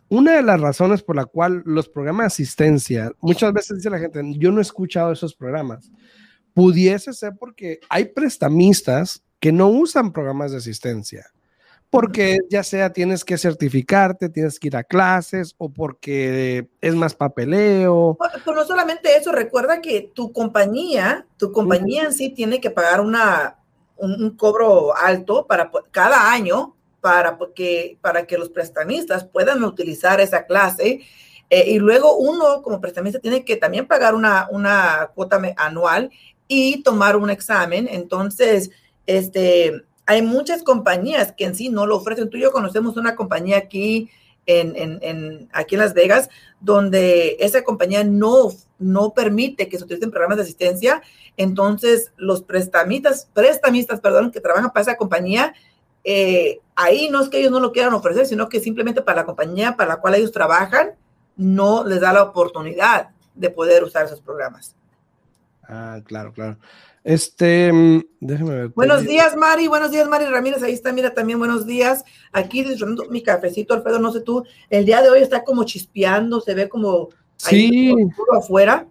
una 0.07 0.35
de 0.35 0.43
las 0.43 0.61
razones 0.61 1.01
por 1.01 1.15
la 1.15 1.25
cual 1.25 1.63
los 1.65 1.89
programas 1.89 2.23
de 2.23 2.27
asistencia, 2.27 3.11
muchas 3.19 3.51
veces 3.51 3.77
dice 3.77 3.89
la 3.89 3.99
gente, 3.99 4.21
yo 4.37 4.51
no 4.51 4.59
he 4.59 4.61
escuchado 4.61 5.11
esos 5.11 5.35
programas, 5.35 5.91
pudiese 6.53 7.11
ser 7.13 7.33
porque 7.39 7.79
hay 7.89 8.05
prestamistas 8.05 9.23
que 9.39 9.51
no 9.51 9.67
usan 9.67 10.13
programas 10.13 10.51
de 10.51 10.57
asistencia 10.57 11.31
porque 11.89 12.39
ya 12.49 12.63
sea 12.63 12.91
tienes 12.91 13.23
que 13.23 13.37
certificarte, 13.37 14.29
tienes 14.29 14.59
que 14.59 14.67
ir 14.67 14.75
a 14.75 14.83
clases 14.83 15.55
o 15.57 15.69
porque 15.69 16.67
es 16.81 16.95
más 16.95 17.15
papeleo. 17.15 18.17
Pero 18.43 18.55
no 18.55 18.65
solamente 18.65 19.15
eso, 19.15 19.31
recuerda 19.31 19.81
que 19.81 20.11
tu 20.13 20.33
compañía, 20.33 21.25
tu 21.37 21.51
compañía 21.51 22.03
en 22.03 22.13
sí 22.13 22.29
tiene 22.29 22.59
que 22.59 22.69
pagar 22.69 23.01
una, 23.01 23.59
un, 23.97 24.31
cobro 24.31 24.95
alto 24.95 25.45
para 25.47 25.71
cada 25.91 26.31
año 26.31 26.75
para 27.01 27.37
que, 27.55 27.97
para 28.01 28.25
que 28.25 28.37
los 28.37 28.49
prestamistas 28.49 29.23
puedan 29.25 29.63
utilizar 29.63 30.19
esa 30.19 30.45
clase. 30.45 31.01
Eh, 31.49 31.71
y 31.71 31.79
luego 31.79 32.17
uno 32.17 32.63
como 32.63 32.81
prestamista 32.81 33.19
tiene 33.19 33.45
que 33.45 33.55
también 33.55 33.85
pagar 33.85 34.15
una, 34.15 34.47
una 34.49 35.11
cuota 35.13 35.39
anual 35.57 36.09
y 36.47 36.81
tomar 36.83 37.15
un 37.15 37.29
examen. 37.29 37.87
Entonces, 37.89 38.71
este, 39.05 39.85
hay 40.05 40.21
muchas 40.21 40.63
compañías 40.63 41.31
que 41.31 41.45
en 41.45 41.55
sí 41.55 41.69
no 41.69 41.85
lo 41.85 41.97
ofrecen. 41.97 42.29
Tú 42.29 42.37
y 42.37 42.41
yo 42.41 42.51
conocemos 42.51 42.97
una 42.97 43.15
compañía 43.15 43.57
aquí 43.57 44.09
en, 44.45 45.49
aquí 45.51 45.75
en 45.75 45.81
Las 45.81 45.93
Vegas, 45.93 46.29
donde 46.59 47.37
esa 47.39 47.63
compañía 47.63 48.03
no, 48.03 48.51
no 48.77 49.13
permite 49.13 49.67
que 49.67 49.77
se 49.77 49.83
utilicen 49.83 50.11
programas 50.11 50.37
de 50.37 50.43
asistencia. 50.43 51.01
Entonces, 51.37 52.11
los 52.17 52.43
prestamistas, 52.43 53.27
prestamistas, 53.33 53.99
perdón, 53.99 54.31
que 54.31 54.41
trabajan 54.41 54.71
para 54.71 54.81
esa 54.81 54.97
compañía, 54.97 55.53
eh, 56.03 56.59
ahí 56.75 57.09
no 57.09 57.21
es 57.21 57.29
que 57.29 57.39
ellos 57.39 57.51
no 57.51 57.59
lo 57.59 57.71
quieran 57.71 57.93
ofrecer, 57.93 58.27
sino 58.27 58.47
que 58.47 58.59
simplemente 58.59 59.01
para 59.01 59.21
la 59.21 59.25
compañía 59.25 59.75
para 59.75 59.89
la 59.89 59.97
cual 59.97 60.15
ellos 60.15 60.31
trabajan, 60.31 60.91
no 61.35 61.83
les 61.83 61.99
da 61.99 62.13
la 62.13 62.23
oportunidad 62.23 63.09
de 63.33 63.49
poder 63.49 63.83
usar 63.83 64.05
esos 64.05 64.21
programas. 64.21 64.75
Ah, 65.67 65.99
claro, 66.05 66.31
claro. 66.31 66.57
Este, 67.05 67.71
mm, 67.71 68.01
déjeme 68.19 68.55
ver. 68.55 68.67
Buenos 68.69 69.05
días, 69.05 69.37
Mari. 69.37 69.67
Buenos 69.67 69.91
días, 69.91 70.09
Mari 70.09 70.25
Ramírez. 70.25 70.63
Ahí 70.63 70.73
está, 70.73 70.91
mira, 70.91 71.13
también 71.13 71.37
buenos 71.37 71.67
días. 71.67 72.03
Aquí 72.31 72.63
disfrutando 72.63 73.05
mi 73.11 73.21
cafecito, 73.21 73.75
Alfredo. 73.75 73.99
No 73.99 74.11
sé 74.11 74.21
tú, 74.21 74.43
el 74.71 74.85
día 74.85 75.03
de 75.03 75.09
hoy 75.09 75.21
está 75.21 75.43
como 75.43 75.65
chispeando, 75.65 76.41
se 76.41 76.55
ve 76.55 76.67
como 76.67 77.09
sí. 77.37 77.93
afuera. 78.35 78.87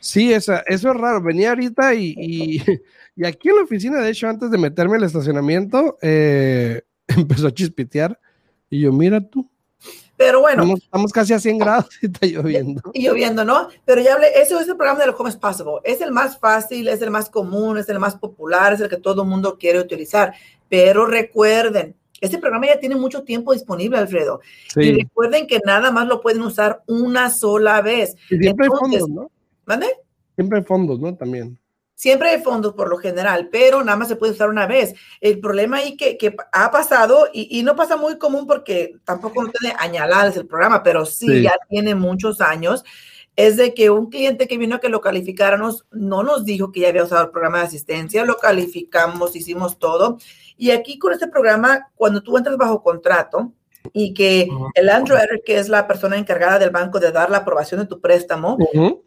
Sí, 0.00 0.32
esa, 0.32 0.64
eso 0.66 0.90
es 0.90 0.96
raro. 0.96 1.22
Venía 1.22 1.50
ahorita 1.50 1.94
y, 1.94 2.16
y, 3.16 3.24
aquí 3.24 3.50
en 3.50 3.56
la 3.56 3.62
oficina, 3.62 4.00
de 4.00 4.10
hecho, 4.10 4.26
antes 4.26 4.50
de 4.50 4.58
meterme 4.58 4.96
al 4.96 5.04
estacionamiento, 5.04 5.98
eh, 6.02 6.82
empezó 7.06 7.46
a 7.46 7.54
chispitear. 7.54 8.18
Y 8.68 8.80
yo, 8.80 8.92
mira 8.92 9.20
tú. 9.20 9.48
Pero 10.16 10.40
bueno. 10.40 10.74
Estamos, 10.76 11.12
casi 11.12 11.32
a 11.32 11.40
100 11.40 11.58
grados 11.58 11.88
y 12.02 12.06
está 12.06 12.26
lloviendo. 12.26 12.82
Y 12.92 13.06
lloviendo, 13.06 13.44
¿no? 13.44 13.68
Pero 13.84 14.00
ya 14.00 14.14
hablé, 14.14 14.28
ese 14.40 14.54
es 14.54 14.68
el 14.68 14.76
programa 14.76 15.00
de 15.00 15.06
lo 15.06 15.16
Home 15.16 15.32
Possible. 15.32 15.80
Es 15.84 16.00
el 16.00 16.12
más 16.12 16.38
fácil, 16.38 16.88
es 16.88 17.02
el 17.02 17.10
más 17.10 17.28
común, 17.30 17.78
es 17.78 17.88
el 17.88 17.98
más 17.98 18.16
popular, 18.16 18.72
es 18.72 18.80
el 18.80 18.88
que 18.88 18.98
todo 18.98 19.22
el 19.22 19.28
mundo 19.28 19.58
quiere 19.58 19.80
utilizar. 19.80 20.34
Pero 20.68 21.06
recuerden, 21.06 21.96
este 22.20 22.38
programa 22.38 22.66
ya 22.66 22.78
tiene 22.78 22.94
mucho 22.94 23.24
tiempo 23.24 23.52
disponible, 23.52 23.98
Alfredo. 23.98 24.40
Y 24.76 24.92
recuerden 24.92 25.46
que 25.46 25.60
nada 25.64 25.90
más 25.90 26.06
lo 26.06 26.20
pueden 26.20 26.42
usar 26.42 26.82
una 26.86 27.30
sola 27.30 27.82
vez. 27.82 28.16
Y 28.30 28.38
siempre 28.38 28.66
hay 28.66 28.78
fondos, 28.78 29.08
¿no? 29.08 29.30
¿Mande? 29.66 29.86
Siempre 30.36 30.58
hay 30.58 30.64
fondos, 30.64 31.00
¿no? 31.00 31.16
También. 31.16 31.58
Siempre 32.02 32.30
hay 32.30 32.42
fondos 32.42 32.72
por 32.74 32.88
lo 32.88 32.98
general, 32.98 33.48
pero 33.52 33.84
nada 33.84 33.96
más 33.96 34.08
se 34.08 34.16
puede 34.16 34.32
usar 34.32 34.48
una 34.48 34.66
vez. 34.66 34.92
El 35.20 35.38
problema 35.38 35.76
ahí 35.76 35.96
que, 35.96 36.18
que 36.18 36.34
ha 36.50 36.72
pasado, 36.72 37.28
y, 37.32 37.62
no 37.62 37.76
pasa 37.76 37.96
muy 37.96 38.18
común 38.18 38.44
porque 38.44 38.96
tampoco 39.04 39.44
no 39.44 39.52
tiene 39.52 39.76
añaladas 39.78 40.36
el 40.36 40.48
programa, 40.48 40.82
pero 40.82 41.06
sí, 41.06 41.42
ya 41.42 41.54
tiene 41.68 41.94
muchos 41.94 42.40
años, 42.40 42.82
es 43.36 43.56
de 43.56 43.72
que 43.72 43.90
un 43.90 44.10
cliente 44.10 44.48
que 44.48 44.58
vino 44.58 44.74
a 44.74 44.80
que 44.80 44.88
lo 44.88 45.00
calificáramos 45.00 45.86
no 45.92 46.24
nos 46.24 46.44
dijo 46.44 46.72
que 46.72 46.80
ya 46.80 46.88
había 46.88 47.04
usado 47.04 47.26
el 47.26 47.30
programa 47.30 47.58
de 47.58 47.66
asistencia, 47.66 48.24
lo 48.24 48.36
calificamos, 48.36 49.36
hicimos 49.36 49.78
todo. 49.78 50.18
Y 50.56 50.72
aquí 50.72 50.98
con 50.98 51.12
este 51.12 51.28
programa, 51.28 51.92
cuando 51.94 52.20
tú 52.20 52.36
entras 52.36 52.56
bajo 52.56 52.82
contrato, 52.82 53.52
y 53.92 54.14
que 54.14 54.48
el 54.74 54.88
underwriter, 54.88 55.42
que 55.44 55.58
es 55.58 55.68
la 55.68 55.86
persona 55.86 56.16
encargada 56.16 56.58
del 56.58 56.70
banco 56.70 57.00
de 57.00 57.12
dar 57.12 57.30
la 57.30 57.38
aprobación 57.38 57.80
de 57.80 57.86
tu 57.86 58.00
préstamo, 58.00 58.56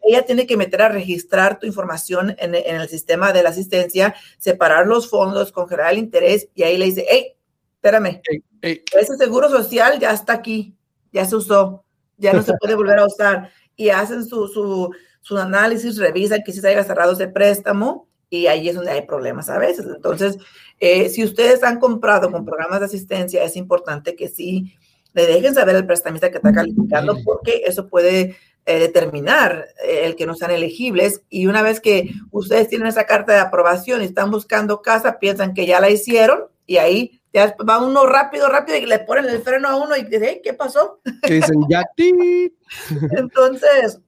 ella 0.02 0.24
tiene 0.24 0.46
que 0.46 0.56
meter 0.56 0.82
a 0.82 0.88
registrar 0.88 1.58
tu 1.58 1.66
información 1.66 2.34
en, 2.38 2.54
el 2.54 2.88
sistema 2.88 3.32
de 3.32 3.42
la 3.42 3.50
asistencia, 3.50 4.14
separar 4.38 4.86
los 4.86 5.08
fondos, 5.08 5.52
congelar 5.52 5.92
el 5.92 5.98
interés 5.98 6.48
y 6.54 6.62
ahí 6.62 6.76
le 6.76 6.86
dice, 6.86 7.06
hey, 7.08 7.36
espérame, 7.74 8.20
ese 8.60 9.16
seguro 9.16 9.48
social 9.48 9.98
ya 9.98 10.12
está 10.12 10.34
aquí, 10.34 10.76
ya 11.12 11.24
se 11.24 11.36
usó, 11.36 11.84
ya 12.16 12.32
no 12.32 12.42
se 12.42 12.54
puede 12.60 12.74
volver 12.74 12.98
a 12.98 13.06
usar. 13.06 13.50
Y 13.78 13.90
hacen 13.90 14.24
su, 14.24 14.48
su, 14.48 14.90
su 15.20 15.36
análisis, 15.36 15.98
revisan 15.98 16.42
que 16.44 16.52
si 16.52 16.60
se 16.60 16.68
haya 16.68 16.82
cerrado 16.82 17.12
ese 17.12 17.28
préstamo 17.28 18.05
y 18.28 18.46
ahí 18.46 18.68
es 18.68 18.74
donde 18.74 18.90
hay 18.90 19.02
problemas 19.02 19.48
a 19.50 19.58
veces. 19.58 19.86
Entonces, 19.86 20.38
eh, 20.80 21.08
si 21.08 21.24
ustedes 21.24 21.62
han 21.62 21.78
comprado 21.78 22.30
con 22.30 22.44
programas 22.44 22.80
de 22.80 22.86
asistencia, 22.86 23.44
es 23.44 23.56
importante 23.56 24.16
que 24.16 24.28
sí 24.28 24.76
le 25.12 25.26
dejen 25.26 25.54
saber 25.54 25.76
al 25.76 25.86
prestamista 25.86 26.30
que 26.30 26.36
está 26.36 26.52
calificando 26.52 27.16
porque 27.24 27.62
eso 27.64 27.88
puede 27.88 28.36
eh, 28.66 28.78
determinar 28.78 29.66
eh, 29.82 30.02
el 30.04 30.14
que 30.14 30.26
no 30.26 30.34
sean 30.34 30.50
elegibles. 30.50 31.22
Y 31.30 31.46
una 31.46 31.62
vez 31.62 31.80
que 31.80 32.10
ustedes 32.30 32.68
tienen 32.68 32.88
esa 32.88 33.04
carta 33.04 33.32
de 33.32 33.38
aprobación 33.38 34.02
y 34.02 34.06
están 34.06 34.30
buscando 34.30 34.82
casa, 34.82 35.18
piensan 35.18 35.54
que 35.54 35.64
ya 35.64 35.80
la 35.80 35.88
hicieron 35.88 36.44
y 36.66 36.76
ahí 36.76 37.22
ya 37.32 37.54
va 37.68 37.82
uno 37.82 38.06
rápido, 38.06 38.48
rápido 38.48 38.78
y 38.78 38.86
le 38.86 38.98
ponen 38.98 39.26
el 39.26 39.40
freno 39.42 39.68
a 39.68 39.76
uno 39.76 39.96
y 39.96 40.04
dicen, 40.04 40.40
¿qué 40.42 40.52
pasó? 40.52 41.00
Que 41.22 41.34
dicen, 41.34 41.60
ya 41.68 41.84
ti. 41.96 42.52
Entonces, 43.16 44.00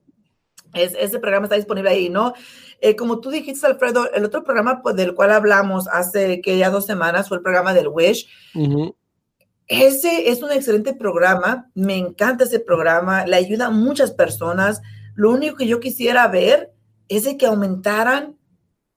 ese 0.73 1.19
programa 1.19 1.45
está 1.45 1.55
disponible 1.55 1.89
ahí, 1.89 2.09
¿no? 2.09 2.33
Eh, 2.81 2.95
como 2.95 3.19
tú 3.19 3.29
dijiste, 3.29 3.65
Alfredo, 3.67 4.11
el 4.13 4.25
otro 4.25 4.43
programa 4.43 4.81
pues, 4.81 4.95
del 4.95 5.13
cual 5.13 5.31
hablamos 5.31 5.87
hace 5.87 6.41
que 6.41 6.57
ya 6.57 6.69
dos 6.69 6.85
semanas 6.85 7.27
fue 7.27 7.37
el 7.37 7.43
programa 7.43 7.73
del 7.73 7.87
Wish. 7.87 8.27
Ese 9.67 10.29
es 10.29 10.41
un 10.41 10.51
excelente 10.51 10.93
programa, 10.93 11.69
me 11.75 11.95
encanta 11.95 12.45
ese 12.45 12.59
programa, 12.59 13.25
le 13.25 13.35
ayuda 13.35 13.67
a 13.67 13.71
muchas 13.71 14.11
personas. 14.11 14.81
Lo 15.13 15.31
único 15.31 15.57
que 15.57 15.67
yo 15.67 15.79
quisiera 15.79 16.27
ver 16.27 16.71
es 17.07 17.25
de 17.25 17.37
que 17.37 17.45
aumentaran 17.45 18.37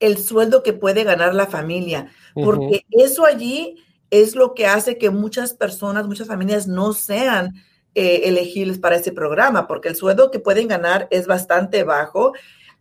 el 0.01 0.19
sueldo 0.19 0.63
que 0.63 0.73
puede 0.73 1.05
ganar 1.05 1.35
la 1.35 1.47
familia, 1.47 2.09
porque 2.35 2.85
eso 2.91 3.25
allí 3.25 3.77
es 4.11 4.35
lo 4.35 4.55
que 4.55 4.67
hace 4.67 4.99
que 4.99 5.11
muchas 5.11 5.55
personas, 5.55 6.07
muchas 6.07 6.27
familias 6.27 6.67
no 6.67 6.93
sean 6.93 7.55
eh, 7.95 8.23
elegibles 8.25 8.79
para 8.79 8.97
ese 8.97 9.13
programa, 9.13 9.67
porque 9.67 9.89
el 9.89 9.97
sueldo 9.97 10.31
que 10.31 10.39
pueden 10.39 10.69
ganar 10.69 11.09
es 11.11 11.27
bastante 11.27 11.85
bajo 11.85 12.33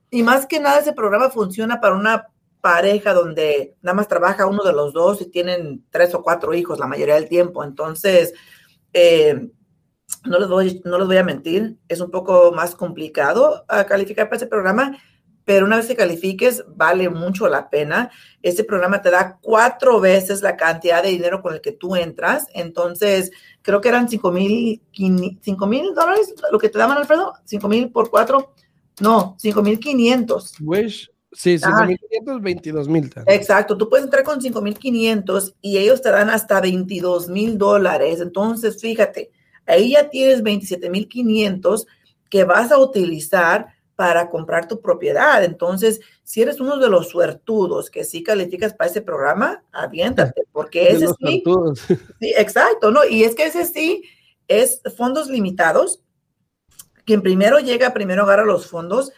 y 0.09 0.23
más 0.23 0.45
que 0.45 0.59
nada 0.59 0.79
ese 0.79 0.93
programa 0.93 1.29
funciona 1.29 1.79
para 1.79 1.95
una 1.95 2.27
pareja 2.61 3.13
donde 3.13 3.75
nada 3.81 3.95
más 3.95 4.07
trabaja 4.07 4.45
uno 4.45 4.63
de 4.63 4.73
los 4.73 4.93
dos 4.93 5.21
y 5.21 5.25
tienen 5.25 5.83
tres 5.89 6.13
o 6.13 6.21
cuatro 6.21 6.53
hijos 6.53 6.79
la 6.79 6.87
mayoría 6.87 7.15
del 7.15 7.27
tiempo. 7.27 7.63
Entonces, 7.63 8.33
eh, 8.93 9.49
no, 10.25 10.39
les 10.39 10.49
voy, 10.49 10.81
no 10.85 10.97
les 10.97 11.07
voy 11.07 11.17
a 11.17 11.23
mentir, 11.23 11.77
es 11.87 12.01
un 12.01 12.11
poco 12.11 12.51
más 12.51 12.75
complicado 12.75 13.65
a 13.67 13.85
calificar 13.85 14.27
para 14.27 14.37
ese 14.37 14.47
programa, 14.47 14.97
pero 15.45 15.65
una 15.65 15.77
vez 15.77 15.87
que 15.87 15.95
califiques, 15.95 16.63
vale 16.75 17.09
mucho 17.09 17.47
la 17.47 17.69
pena. 17.69 18.11
Ese 18.41 18.63
programa 18.63 19.01
te 19.01 19.09
da 19.09 19.39
cuatro 19.41 19.99
veces 19.99 20.41
la 20.41 20.55
cantidad 20.55 21.03
de 21.03 21.09
dinero 21.09 21.41
con 21.41 21.53
el 21.53 21.61
que 21.61 21.71
tú 21.71 21.95
entras. 21.95 22.47
Entonces, 22.53 23.31
creo 23.61 23.81
que 23.81 23.89
eran 23.89 24.07
cinco 24.07 24.31
mil, 24.31 24.81
cinco 25.41 25.67
mil 25.67 25.93
dólares 25.93 26.33
lo 26.51 26.59
que 26.59 26.69
te 26.69 26.77
daban, 26.77 26.97
Alfredo, 26.97 27.33
cinco 27.45 27.67
mil 27.67 27.91
por 27.91 28.09
cuatro 28.09 28.53
no, 29.01 29.35
5,500. 29.39 30.53
Wish, 30.61 31.09
sí, 31.31 31.57
5,500, 31.57 32.41
22,000. 32.41 33.11
Exacto, 33.27 33.77
tú 33.77 33.89
puedes 33.89 34.05
entrar 34.05 34.23
con 34.23 34.41
5,500 34.41 35.55
y 35.61 35.77
ellos 35.77 36.01
te 36.01 36.11
dan 36.11 36.29
hasta 36.29 36.61
22,000 36.61 37.57
dólares. 37.57 38.21
Entonces, 38.21 38.79
fíjate, 38.79 39.31
ahí 39.65 39.91
ya 39.91 40.09
tienes 40.09 40.43
27,500 40.43 41.87
que 42.29 42.43
vas 42.43 42.71
a 42.71 42.77
utilizar 42.77 43.67
para 43.95 44.29
comprar 44.29 44.67
tu 44.67 44.81
propiedad. 44.81 45.43
Entonces, 45.43 45.99
si 46.23 46.41
eres 46.41 46.59
uno 46.59 46.77
de 46.77 46.89
los 46.89 47.09
suertudos 47.09 47.89
que 47.89 48.03
sí 48.03 48.23
calificas 48.23 48.73
para 48.73 48.89
ese 48.89 49.01
programa, 49.01 49.63
aviéntate, 49.71 50.43
porque 50.51 50.89
ese 50.91 51.07
sí, 51.19 51.43
sí, 52.19 52.33
exacto, 52.37 52.91
¿no? 52.91 53.05
Y 53.05 53.23
es 53.23 53.35
que 53.35 53.45
ese 53.45 53.65
sí 53.65 54.03
es 54.47 54.81
fondos 54.97 55.29
limitados 55.29 56.01
quien 57.05 57.21
primero 57.21 57.59
llega, 57.59 57.93
primero 57.93 58.23
agarra 58.23 58.45
los 58.45 58.67
fondos 58.67 59.11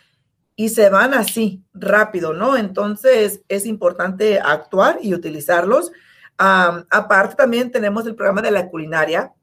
y 0.56 0.70
se 0.70 0.90
van 0.90 1.14
así, 1.14 1.64
rápido, 1.74 2.34
¿no? 2.34 2.58
Entonces 2.58 3.42
es 3.48 3.66
importante 3.66 4.40
actuar 4.40 5.00
y 5.02 5.14
utilizarlos. 5.14 5.92
aparte 6.38 7.36
también 7.36 7.72
tenemos 7.72 8.06
el 8.06 8.16
programa 8.16 8.42
de 8.42 8.52
la 8.52 8.70
culinaria. 8.70 9.34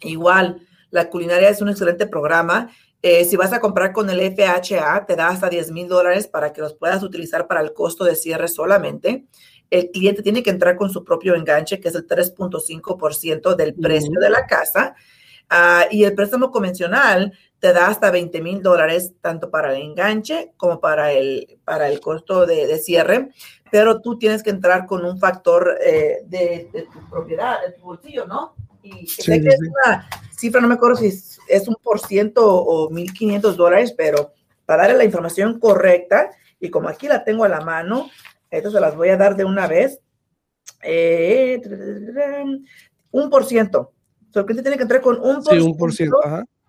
Igual, 0.00 0.66
la 0.90 1.08
culinaria 1.08 1.48
es 1.48 1.60
un 1.60 1.68
excelente 1.68 2.06
programa. 2.06 2.70
Eh, 3.06 3.26
si 3.26 3.36
vas 3.36 3.52
a 3.52 3.60
comprar 3.60 3.92
con 3.92 4.08
el 4.08 4.18
FHA, 4.18 5.04
te 5.04 5.14
da 5.14 5.28
hasta 5.28 5.50
10 5.50 5.72
mil 5.72 5.88
dólares 5.88 6.26
para 6.26 6.54
que 6.54 6.62
los 6.62 6.72
puedas 6.72 7.02
utilizar 7.02 7.46
para 7.46 7.60
el 7.60 7.74
costo 7.74 8.02
de 8.02 8.16
cierre 8.16 8.48
solamente. 8.48 9.26
El 9.68 9.90
cliente 9.90 10.22
tiene 10.22 10.42
que 10.42 10.48
entrar 10.48 10.74
con 10.74 10.88
su 10.88 11.04
propio 11.04 11.34
enganche, 11.34 11.80
que 11.80 11.88
es 11.88 11.94
el 11.96 12.06
3.5% 12.06 13.56
del 13.56 13.74
precio 13.74 14.18
de 14.18 14.30
la 14.30 14.46
casa. 14.46 14.94
Ah, 15.50 15.84
y 15.90 16.04
el 16.04 16.14
préstamo 16.14 16.50
convencional 16.50 17.34
te 17.58 17.74
da 17.74 17.88
hasta 17.88 18.10
20 18.10 18.40
mil 18.40 18.62
dólares, 18.62 19.12
tanto 19.20 19.50
para 19.50 19.76
el 19.76 19.82
enganche 19.82 20.54
como 20.56 20.80
para 20.80 21.12
el, 21.12 21.58
para 21.62 21.88
el 21.88 22.00
costo 22.00 22.46
de, 22.46 22.78
cierre, 22.78 23.28
pero 23.70 24.00
tú 24.00 24.18
tienes 24.18 24.42
que 24.42 24.48
entrar 24.48 24.86
con 24.86 25.04
un 25.04 25.18
factor 25.18 25.76
eh, 25.84 26.22
de, 26.24 26.70
tu 26.90 27.10
propiedad, 27.10 27.60
de 27.66 27.72
tu 27.72 27.82
bolsillo, 27.82 28.24
¿no? 28.24 28.54
Y 28.82 29.06
sé 29.06 29.42
que 29.42 29.48
es 29.48 29.60
una 29.60 30.08
cifra, 30.34 30.62
no 30.62 30.68
me 30.68 30.74
acuerdo 30.74 30.96
si 30.96 31.06
es, 31.08 31.33
un 31.68 31.76
por 31.82 32.00
ciento 32.00 32.46
o 32.46 32.90
1.500 32.90 33.54
dólares, 33.54 33.94
pero 33.96 34.32
para 34.66 34.82
darle 34.82 34.98
la 34.98 35.04
información 35.04 35.58
correcta, 35.58 36.30
y 36.60 36.70
como 36.70 36.88
aquí 36.88 37.08
la 37.08 37.24
tengo 37.24 37.44
a 37.44 37.48
la 37.48 37.60
mano, 37.60 38.10
esto 38.50 38.70
se 38.70 38.80
las 38.80 38.96
voy 38.96 39.10
a 39.10 39.16
dar 39.16 39.36
de 39.36 39.44
una 39.44 39.66
vez. 39.66 40.00
Eh, 40.82 41.60
un 43.10 43.30
por 43.30 43.44
ciento 43.44 43.94
el 44.40 44.46
cliente 44.46 44.62
tiene 44.62 44.76
que 44.76 44.82
entrar 44.82 45.00
con 45.00 45.16
un 45.16 45.42
por, 45.76 45.92
ciento, 45.92 46.18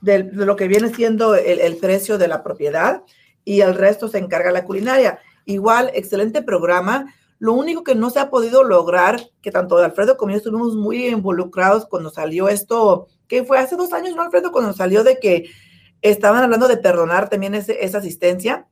de, 0.01 0.23
lo 0.23 0.55
que 0.55 0.67
viene 0.67 0.93
siendo 0.93 1.35
el, 1.35 1.77
precio 1.77 2.17
de 2.17 2.27
la 2.27 2.43
propiedad 2.43 3.03
y 3.43 3.61
el 3.61 3.75
resto 3.75 4.07
se 4.07 4.17
encarga 4.17 4.51
la 4.51 4.65
culinaria. 4.65 5.19
igual, 5.45 5.91
excelente 5.93 6.41
programa. 6.41 7.13
Lo 7.37 7.53
único 7.53 7.83
que 7.83 7.95
no 7.95 8.09
se 8.09 8.19
ha 8.19 8.29
podido 8.29 8.63
lograr, 8.63 9.21
que 9.41 9.51
tanto 9.51 9.77
Alfredo 9.77 10.17
como 10.17 10.31
yo 10.31 10.37
estuvimos 10.37 10.75
muy 10.75 11.07
involucrados 11.07 11.85
cuando 11.85 12.09
salió 12.09 12.47
esto, 12.47 13.07
que 13.27 13.43
fue 13.43 13.59
hace 13.59 13.75
dos 13.75 13.91
años, 13.93 14.15
¿no, 14.15 14.21
Alfredo? 14.21 14.51
Cuando 14.51 14.73
salió 14.73 15.03
de 15.03 15.19
que 15.19 15.49
estaban 16.01 16.43
hablando 16.43 16.67
de 16.67 16.77
perdonar 16.77 17.29
también 17.29 17.55
esa 17.55 17.97
asistencia 17.97 18.67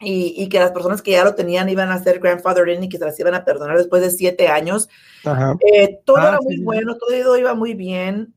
y, 0.00 0.48
que 0.48 0.58
las 0.58 0.72
personas 0.72 1.02
que 1.02 1.12
ya 1.12 1.24
lo 1.24 1.34
tenían 1.34 1.68
iban 1.68 1.90
a 1.90 2.02
ser 2.02 2.20
grandfather 2.20 2.68
in 2.68 2.84
y 2.84 2.88
que 2.88 2.98
se 2.98 3.04
las 3.04 3.18
iban 3.18 3.34
a 3.34 3.44
perdonar 3.44 3.76
después 3.76 4.02
de 4.02 4.10
siete 4.10 4.48
años. 4.48 4.88
Eh, 5.72 6.00
todo 6.04 6.16
ah, 6.18 6.28
era 6.28 6.38
muy 6.40 6.60
bueno, 6.60 6.96
todo 6.96 7.36
iba 7.36 7.54
muy 7.54 7.74
bien, 7.74 8.34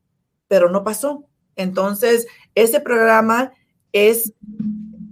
pero 0.48 0.70
no 0.70 0.84
pasó. 0.84 1.26
Entonces, 1.56 2.28
ese 2.56 2.80
programa 2.80 3.54
es, 3.92 4.34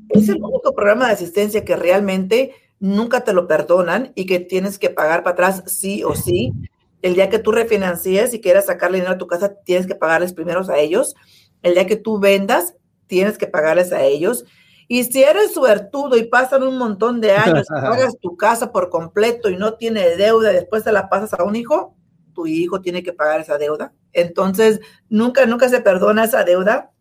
es 0.09 0.29
el 0.29 0.41
único 0.41 0.73
programa 0.75 1.07
de 1.07 1.13
asistencia 1.13 1.65
que 1.65 1.75
realmente 1.75 2.53
nunca 2.85 3.23
te 3.23 3.33
lo 3.33 3.47
perdonan 3.47 4.11
y 4.15 4.27
que 4.27 4.39
tienes 4.39 4.77
que 4.77 4.91
pagar 4.91 5.23
para 5.23 5.33
atrás 5.33 5.63
sí 5.65 6.03
o 6.03 6.15
sí. 6.15 6.53
El 7.01 7.15
día 7.15 7.29
que 7.29 7.39
tú 7.39 7.51
refinancies 7.51 8.33
y 8.33 8.41
quieras 8.41 8.67
sacarle 8.67 8.97
dinero 8.97 9.15
a 9.15 9.17
tu 9.17 9.27
casa, 9.27 9.55
tienes 9.65 9.87
que 9.87 9.95
pagarles 9.95 10.33
primeros 10.33 10.69
a 10.69 10.77
ellos. 10.77 11.15
El 11.63 11.73
día 11.73 11.87
que 11.87 11.95
tú 11.95 12.19
vendas, 12.19 12.75
tienes 13.07 13.39
que 13.39 13.47
pagarles 13.47 13.91
a 13.91 14.03
ellos. 14.03 14.45
Y 14.87 15.03
si 15.03 15.23
eres 15.23 15.53
suertudo 15.53 16.15
y 16.15 16.25
pasan 16.25 16.61
un 16.61 16.77
montón 16.77 17.21
de 17.21 17.31
años, 17.31 17.65
pagas 17.69 18.17
tu 18.21 18.37
casa 18.37 18.71
por 18.71 18.89
completo 18.91 19.49
y 19.49 19.57
no 19.57 19.73
tiene 19.75 20.15
deuda, 20.15 20.51
después 20.51 20.83
te 20.83 20.91
la 20.91 21.09
pasas 21.09 21.33
a 21.33 21.43
un 21.43 21.55
hijo, 21.55 21.95
tu 22.33 22.45
hijo 22.45 22.81
tiene 22.81 23.01
que 23.01 23.13
pagar 23.13 23.41
esa 23.41 23.57
deuda. 23.57 23.93
Entonces, 24.13 24.79
nunca, 25.09 25.47
nunca 25.47 25.69
se 25.69 25.81
perdona 25.81 26.25
esa 26.25 26.43
deuda. 26.43 26.91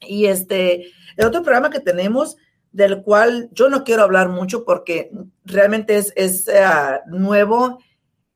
Y 0.00 0.26
este, 0.26 0.88
el 1.16 1.26
otro 1.26 1.42
programa 1.42 1.70
que 1.70 1.80
tenemos, 1.80 2.36
del 2.76 3.02
cual 3.02 3.48
yo 3.52 3.70
no 3.70 3.84
quiero 3.84 4.02
hablar 4.02 4.28
mucho 4.28 4.66
porque 4.66 5.10
realmente 5.46 5.96
es, 5.96 6.12
es 6.14 6.46
ah, 6.50 7.00
nuevo 7.06 7.78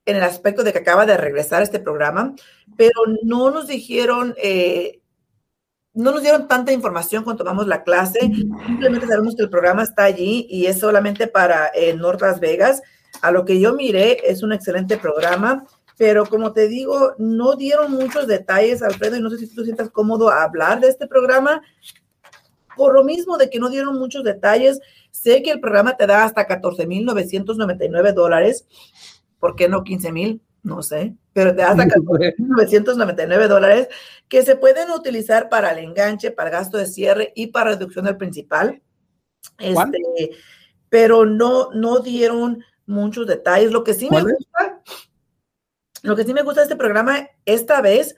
en 0.07 0.17
el 0.17 0.23
aspecto 0.23 0.65
de 0.65 0.73
que 0.73 0.79
acaba 0.79 1.05
de 1.05 1.19
regresar 1.19 1.63
este 1.63 1.79
programa, 1.79 2.35
pero 2.75 3.03
no 3.23 3.51
nos 3.51 3.67
dijeron 3.67 4.35
eh, 4.39 5.03
no 5.93 6.13
nos 6.13 6.23
dieron 6.23 6.49
tanta 6.49 6.73
información 6.73 7.23
cuando 7.23 7.45
tomamos 7.45 7.67
la 7.67 7.83
clase, 7.83 8.21
simplemente 8.67 9.07
sabemos 9.07 9.37
que 9.37 9.43
el 9.43 9.51
programa 9.51 9.83
está 9.83 10.05
allí 10.05 10.47
y 10.49 10.65
es 10.67 10.79
solamente 10.79 11.27
para 11.27 11.71
eh, 11.75 11.95
North 11.95 12.23
Las 12.23 12.41
Vegas. 12.41 12.81
A 13.21 13.33
lo 13.33 13.45
que 13.45 13.61
yo 13.61 13.75
miré, 13.75 14.19
es 14.25 14.43
un 14.43 14.53
excelente 14.53 14.97
programa, 14.97 15.67
pero 15.99 16.25
como 16.25 16.55
te 16.55 16.69
digo, 16.69 17.15
no 17.19 17.57
dieron 17.57 17.93
muchos 17.93 18.27
detalles, 18.27 18.83
Alfredo, 18.83 19.17
y 19.17 19.21
no 19.21 19.29
sé 19.29 19.37
si 19.37 19.55
tú 19.55 19.65
sientas 19.65 19.91
cómodo 19.91 20.31
hablar 20.31 20.81
de 20.81 20.89
este 20.89 21.07
programa. 21.07 21.61
Por 22.81 22.95
lo 22.95 23.05
mismo 23.05 23.37
de 23.37 23.51
que 23.51 23.59
no 23.59 23.69
dieron 23.69 23.99
muchos 23.99 24.25
detalles, 24.25 24.81
sé 25.11 25.43
que 25.43 25.51
el 25.51 25.61
programa 25.61 25.99
te 25.99 26.07
da 26.07 26.25
hasta 26.25 26.47
14,999 26.47 28.15
dólares. 28.15 28.67
¿Por 29.39 29.55
qué 29.55 29.69
no 29.69 29.85
15,000? 29.85 30.41
no 30.63 30.83
sé, 30.83 31.15
pero 31.35 31.55
te 31.55 31.63
hasta 31.63 31.85
999 32.39 33.49
dólares 33.49 33.89
que 34.29 34.43
se 34.43 34.57
pueden 34.57 34.91
utilizar 34.91 35.51
para 35.51 35.73
el 35.73 35.79
enganche, 35.79 36.31
para 36.31 36.49
gasto 36.49 36.79
de 36.79 36.87
cierre 36.87 37.35
y 37.37 37.49
para 37.49 37.73
reducción 37.73 38.07
del 38.07 38.17
principal. 38.17 38.81
Este, 39.59 40.31
pero 40.89 41.27
no, 41.27 41.71
no 41.73 42.01
dieron 42.01 42.65
muchos 42.87 43.27
detalles. 43.27 43.73
Lo 43.73 43.85
que 43.85 43.93
sí 43.93 44.09
me 44.11 44.23
gusta, 44.23 44.83
lo 46.03 46.17
que 46.17 46.25
sí 46.25 46.33
me 46.33 46.43
gusta 46.43 46.61
de 46.61 46.65
este 46.65 46.77
programa 46.77 47.29
esta 47.45 47.83
vez 47.83 48.17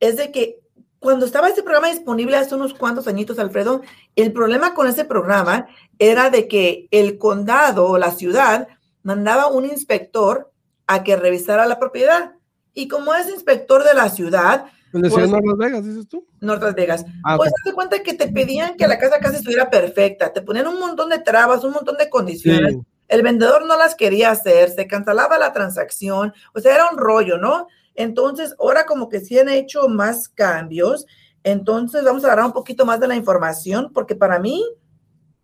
es 0.00 0.18
de 0.18 0.30
que 0.32 0.60
cuando 1.06 1.24
estaba 1.24 1.48
este 1.48 1.62
programa 1.62 1.86
disponible 1.86 2.36
hace 2.36 2.56
unos 2.56 2.74
cuantos 2.74 3.06
añitos, 3.06 3.38
Alfredo, 3.38 3.82
el 4.16 4.32
problema 4.32 4.74
con 4.74 4.88
ese 4.88 5.04
programa 5.04 5.68
era 6.00 6.30
de 6.30 6.48
que 6.48 6.88
el 6.90 7.16
condado 7.16 7.86
o 7.86 7.96
la 7.96 8.10
ciudad 8.10 8.66
mandaba 9.04 9.46
un 9.46 9.66
inspector 9.66 10.50
a 10.88 11.04
que 11.04 11.14
revisara 11.14 11.64
la 11.66 11.78
propiedad. 11.78 12.32
Y 12.74 12.88
como 12.88 13.14
es 13.14 13.28
inspector 13.28 13.84
de 13.84 13.94
la 13.94 14.08
ciudad. 14.08 14.64
¿Dónde 14.92 15.08
pues, 15.08 15.30
North 15.30 15.46
Las 15.46 15.56
Vegas, 15.56 15.84
dices 15.84 16.08
tú? 16.08 16.26
North 16.40 16.64
Las 16.64 16.74
Vegas. 16.74 17.04
Ah, 17.22 17.36
pues 17.36 17.52
te 17.64 17.72
cuenta 17.72 18.02
que 18.02 18.14
te 18.14 18.26
pedían 18.26 18.76
que 18.76 18.88
la 18.88 18.98
casa 18.98 19.20
casi 19.20 19.36
estuviera 19.36 19.70
perfecta, 19.70 20.32
te 20.32 20.42
ponían 20.42 20.66
un 20.66 20.80
montón 20.80 21.10
de 21.10 21.20
trabas, 21.20 21.62
un 21.62 21.70
montón 21.70 21.98
de 21.98 22.10
condiciones. 22.10 22.78
El 23.06 23.22
vendedor 23.22 23.64
no 23.64 23.78
las 23.78 23.94
quería 23.94 24.32
hacer, 24.32 24.70
se 24.70 24.88
cancelaba 24.88 25.38
la 25.38 25.52
transacción, 25.52 26.34
o 26.52 26.58
sea, 26.58 26.74
era 26.74 26.90
un 26.90 26.98
rollo, 26.98 27.38
¿no? 27.38 27.68
Entonces, 27.96 28.54
ahora 28.58 28.86
como 28.86 29.08
que 29.08 29.20
sí 29.20 29.38
han 29.38 29.48
hecho 29.48 29.88
más 29.88 30.28
cambios, 30.28 31.06
entonces 31.42 32.04
vamos 32.04 32.24
a 32.24 32.28
agarrar 32.28 32.46
un 32.46 32.52
poquito 32.52 32.84
más 32.84 33.00
de 33.00 33.08
la 33.08 33.16
información, 33.16 33.90
porque 33.92 34.14
para 34.14 34.38
mí 34.38 34.64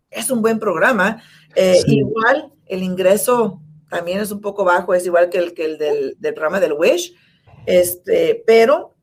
es 0.09 0.29
un 0.29 0.41
buen 0.41 0.59
programa. 0.59 1.21
Eh, 1.55 1.81
igual 1.87 2.51
el 2.65 2.83
ingreso 2.83 3.61
también 3.89 4.19
es 4.19 4.31
un 4.31 4.41
poco 4.41 4.63
bajo, 4.63 4.93
es 4.93 5.05
igual 5.05 5.29
que 5.29 5.37
el, 5.37 5.53
que 5.53 5.65
el 5.65 5.77
del, 5.77 6.15
del 6.19 6.33
programa 6.33 6.59
del 6.59 6.73
Wish, 6.73 7.15
este, 7.65 8.43
pero 8.45 8.95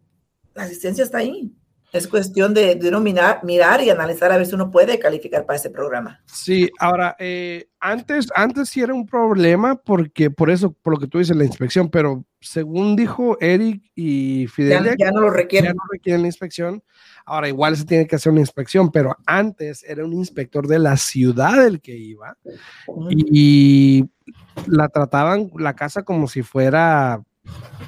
la 0.55 0.65
asistencia 0.65 1.05
está 1.05 1.19
ahí. 1.19 1.53
Es 1.93 2.07
cuestión 2.07 2.55
de, 2.55 2.77
de 2.77 2.89
uno 2.89 3.01
mirar, 3.01 3.43
mirar, 3.43 3.83
y 3.83 3.91
analizar 3.91 4.31
a 4.31 4.37
ver 4.37 4.47
si 4.47 4.55
uno 4.55 4.71
puede 4.71 4.99
calificar 4.99 5.45
para 5.45 5.57
ese 5.59 5.71
programa. 5.71 6.23
Sí, 6.27 6.71
ahora, 6.79 7.17
eh, 7.19 7.69
antes, 7.81 8.29
antes 8.35 8.69
sí 8.69 8.81
era 8.81 8.95
un 8.95 9.07
problema 9.07 9.75
porque 9.75 10.31
por 10.31 10.51
eso, 10.51 10.73
por 10.73 10.95
lo 10.95 11.01
que 11.01 11.07
tú 11.07 11.19
dices, 11.19 11.37
la 11.37 11.45
inspección, 11.45 11.89
pero 11.89 12.25
según 12.41 12.97
dijo 12.97 13.37
Eric 13.41 13.83
y 13.95 14.47
Fidel, 14.47 14.97
ya, 14.99 15.11
no 15.11 15.21
lo 15.21 15.31
requieren. 15.31 15.71
Ya 15.71 15.75
no 15.75 15.83
requieren 15.91 16.23
la 16.23 16.29
inspección. 16.29 16.83
Ahora, 17.27 17.49
igual 17.49 17.77
se 17.77 17.85
tiene 17.85 18.07
que 18.07 18.17
hacer 18.17 18.33
una 18.33 18.41
inspección, 18.41 18.91
pero 18.91 19.17
antes 19.27 19.85
era 19.85 20.05
un 20.05 20.13
inspector 20.13 20.67
de 20.67 20.79
la 20.79 20.97
ciudad 20.97 21.67
el 21.67 21.81
que 21.81 21.97
iba 21.97 22.37
y 23.11 24.05
la 24.67 24.89
trataban 24.89 25.51
la 25.57 25.75
casa 25.75 26.03
como 26.03 26.29
si 26.29 26.43
fuera 26.43 27.23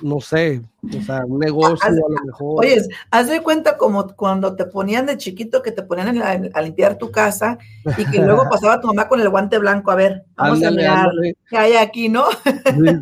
no 0.02 0.20
sé, 0.20 0.62
o 0.82 1.02
sea, 1.02 1.24
un 1.24 1.38
negocio 1.38 1.78
a 1.88 1.90
lo 1.90 2.08
mejor. 2.24 2.64
Oye, 2.64 2.82
haz 3.10 3.28
de 3.28 3.40
cuenta 3.40 3.76
como 3.76 4.08
cuando 4.14 4.56
te 4.56 4.64
ponían 4.64 5.06
de 5.06 5.16
chiquito 5.16 5.62
que 5.62 5.72
te 5.72 5.82
ponían 5.82 6.20
a, 6.20 6.60
limpiar 6.62 6.98
tu 6.98 7.10
casa 7.10 7.58
y 7.96 8.04
que 8.10 8.18
luego 8.18 8.44
pasaba 8.50 8.80
tu 8.80 8.88
mamá 8.88 9.08
con 9.08 9.20
el 9.20 9.28
guante 9.28 9.58
blanco, 9.58 9.90
a 9.90 9.94
ver, 9.94 10.24
vamos 10.34 10.62
a 10.62 10.70
mirar 10.70 11.10
qué 11.48 11.56
hay 11.56 11.74
aquí, 11.74 12.08
¿no? 12.08 12.24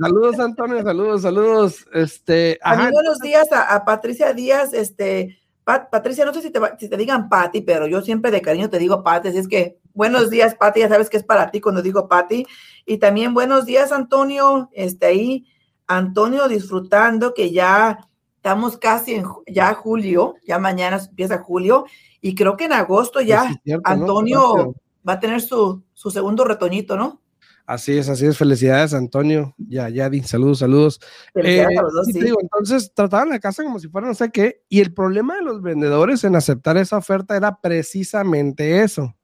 saludos, 0.01 0.39
Antonio, 0.39 0.83
saludos, 0.83 1.23
saludos. 1.23 1.87
Este, 1.93 2.59
buenos 2.93 3.19
días 3.21 3.49
a, 3.53 3.85
Patricia 3.85 4.33
Díaz, 4.35 4.75
este, 4.75 5.39
Patricia, 5.65 6.25
no 6.25 6.35
sé 6.35 6.43
si 6.43 6.51
te, 6.51 6.61
si 6.79 6.89
te 6.89 6.97
digan 6.97 7.29
Patti, 7.29 7.63
pero 7.63 7.87
yo 7.87 8.03
siempre 8.03 8.31
de 8.31 8.43
cariño 8.43 8.69
te 8.69 8.79
digo 8.79 9.03
Patti, 9.03 9.29
así 9.29 9.39
es 9.39 9.49
que 9.49 9.79
buenos 9.95 10.31
días, 10.31 10.55
Patti, 10.55 10.81
ya 10.81 10.89
sabes 10.89 11.09
que 11.09 11.17
es 11.17 11.25
para 11.25 11.51
ti 11.51 11.61
cuando 11.61 11.83
digo 11.83 12.09
Patti. 12.09 12.47
Y 12.87 12.99
también 12.99 13.35
buenos 13.35 13.67
días, 13.67 13.93
Antonio, 13.93 14.69
este 14.73 15.07
ahí 15.07 15.47
Antonio 15.91 16.47
disfrutando 16.47 17.35
que 17.35 17.51
ya 17.51 17.99
estamos 18.37 18.79
casi 18.79 19.15
en 19.15 19.25
ya 19.47 19.75
julio, 19.75 20.37
ya 20.47 20.59
mañana 20.61 20.99
empieza 20.99 21.39
julio 21.39 21.85
y 22.21 22.37
creo 22.37 22.57
que 22.57 22.67
en 22.67 22.73
agosto 22.73 23.21
ya 23.21 23.61
Antonio 23.83 24.75
va 25.07 25.15
a 25.15 25.21
tener 25.21 25.41
su, 25.41 25.83
su, 25.93 26.11
segundo 26.11 26.45
retoñito, 26.45 26.97
¿no? 26.97 27.21
Así 27.67 27.99
es, 27.99 28.09
así 28.09 28.27
es. 28.27 28.37
Felicidades, 28.37 28.95
Antonio. 28.95 29.55
Ya, 29.57 29.89
ya, 29.89 30.09
di 30.11 30.23
saludos, 30.23 30.61
saludos. 30.61 31.01
Eh, 31.35 31.67
entonces 32.41 32.93
trataban 32.95 33.29
la 33.29 33.39
casa 33.39 33.63
como 33.63 33.79
si 33.79 33.89
fuera 33.89 34.09
no 34.09 34.15
sé 34.15 34.31
qué. 34.31 34.63
Y 34.69 34.81
el 34.81 34.93
problema 34.93 35.37
de 35.37 35.43
los 35.43 35.63
vendedores 35.63 36.25
en 36.25 36.37
aceptar 36.37 36.77
esa 36.77 36.99
oferta 36.99 37.37
era 37.37 37.61
precisamente 37.61 38.83
eso 38.83 39.15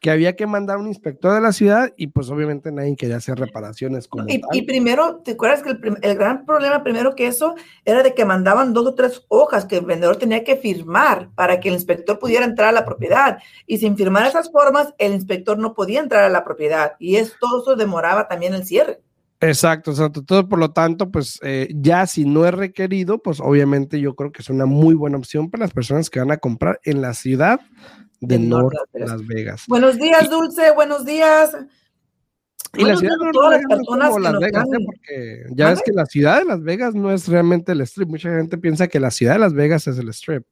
que 0.00 0.10
había 0.10 0.34
que 0.34 0.46
mandar 0.46 0.78
un 0.78 0.88
inspector 0.88 1.34
de 1.34 1.42
la 1.42 1.52
ciudad 1.52 1.92
y 1.96 2.06
pues 2.06 2.30
obviamente 2.30 2.72
nadie 2.72 2.96
quería 2.96 3.16
hacer 3.16 3.38
reparaciones. 3.38 4.08
Como 4.08 4.24
y, 4.28 4.62
primero, 4.62 5.16
¿te 5.16 5.32
acuerdas 5.32 5.62
que 5.62 5.76
el, 6.02 6.14
gran 6.16 6.46
problema 6.46 6.82
primero 6.82 7.14
que 7.14 7.26
eso 7.26 7.54
era 7.84 8.02
de 8.02 8.14
que 8.14 8.24
mandaban 8.24 8.72
dos 8.72 8.86
o 8.86 8.94
tres 8.94 9.24
hojas 9.28 9.66
que 9.66 9.76
el 9.76 9.84
vendedor 9.84 10.16
tenía 10.16 10.42
que 10.42 10.56
firmar 10.56 11.28
para 11.34 11.60
que 11.60 11.68
el 11.68 11.74
inspector 11.74 12.18
pudiera 12.18 12.46
entrar 12.46 12.70
a 12.70 12.72
la 12.72 12.86
propiedad? 12.86 13.38
Y 13.66 13.76
sin 13.76 13.94
firmar 13.94 14.26
esas 14.26 14.50
formas, 14.50 14.94
el 14.96 15.12
inspector 15.12 15.58
no 15.58 15.74
podía 15.74 16.00
entrar 16.00 16.24
a 16.24 16.30
la 16.30 16.44
propiedad 16.44 16.92
y 16.98 17.16
es, 17.16 17.34
todo 17.38 17.60
eso 17.60 17.76
demoraba 17.76 18.26
también 18.26 18.54
el 18.54 18.64
cierre. 18.64 19.02
Exacto, 19.42 19.90
exacto. 19.90 20.22
Todo 20.22 20.48
por 20.48 20.58
lo 20.58 20.70
tanto, 20.70 21.10
pues 21.10 21.38
eh, 21.42 21.68
ya 21.74 22.06
si 22.06 22.24
no 22.24 22.46
es 22.46 22.52
requerido, 22.52 23.18
pues 23.18 23.40
obviamente 23.40 24.00
yo 24.00 24.14
creo 24.14 24.32
que 24.32 24.42
es 24.42 24.50
una 24.50 24.66
muy 24.66 24.94
buena 24.94 25.18
opción 25.18 25.50
para 25.50 25.64
las 25.64 25.72
personas 25.72 26.08
que 26.08 26.20
van 26.20 26.30
a 26.30 26.36
comprar 26.38 26.80
en 26.84 27.00
la 27.02 27.14
ciudad 27.14 27.60
de 28.20 28.38
Las 28.92 29.26
Vegas. 29.26 29.64
Buenos 29.66 29.96
días, 29.96 30.28
Dulce, 30.28 30.72
buenos 30.72 31.04
días. 31.04 31.56
Y 32.74 32.84
la 32.84 32.96
ciudad 32.96 33.16
de 33.18 33.30
todas 33.32 33.60
las 33.60 33.66
personas 33.66 34.20
Las 34.20 34.38
Vegas, 34.38 34.64
¿eh? 34.66 34.84
porque 34.84 35.44
ya 35.50 35.72
es 35.72 35.82
que 35.82 35.92
la 35.92 36.06
ciudad 36.06 36.38
de 36.38 36.44
Las 36.44 36.62
Vegas 36.62 36.94
no 36.94 37.10
es 37.10 37.26
realmente 37.26 37.72
el 37.72 37.80
strip. 37.80 38.08
Mucha 38.08 38.30
gente 38.30 38.58
piensa 38.58 38.86
que 38.86 39.00
la 39.00 39.10
ciudad 39.10 39.34
de 39.34 39.40
Las 39.40 39.54
Vegas 39.54 39.88
es 39.88 39.98
el 39.98 40.08
strip, 40.10 40.44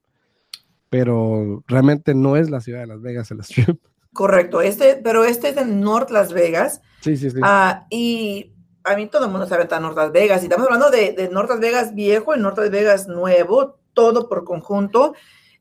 pero 0.88 1.62
realmente 1.68 2.14
no 2.14 2.36
es 2.36 2.50
la 2.50 2.60
ciudad 2.60 2.80
de 2.80 2.88
Las 2.88 3.02
Vegas 3.02 3.30
el 3.30 3.40
strip. 3.40 3.78
Correcto, 4.12 4.60
este, 4.62 4.96
pero 4.96 5.24
este 5.24 5.50
es 5.50 5.56
en 5.58 5.80
North 5.80 6.10
Las 6.10 6.32
Vegas. 6.32 6.80
Sí, 7.02 7.16
sí, 7.16 7.30
sí. 7.30 7.38
Ah, 7.42 7.86
y 7.90 8.52
a 8.82 8.96
mí 8.96 9.06
todo 9.06 9.26
el 9.26 9.30
mundo 9.30 9.46
sabe 9.46 9.64
está 9.64 9.78
North 9.78 9.96
Las 9.96 10.10
Vegas. 10.10 10.42
Y 10.42 10.46
estamos 10.46 10.66
hablando 10.66 10.90
de, 10.90 11.12
de 11.12 11.28
North 11.28 11.50
Las 11.50 11.60
Vegas 11.60 11.94
viejo 11.94 12.34
y 12.34 12.40
North 12.40 12.58
Las 12.58 12.70
Vegas 12.70 13.06
nuevo, 13.06 13.78
todo 13.92 14.28
por 14.28 14.42
conjunto. 14.44 15.14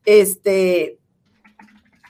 Este, 0.04 0.97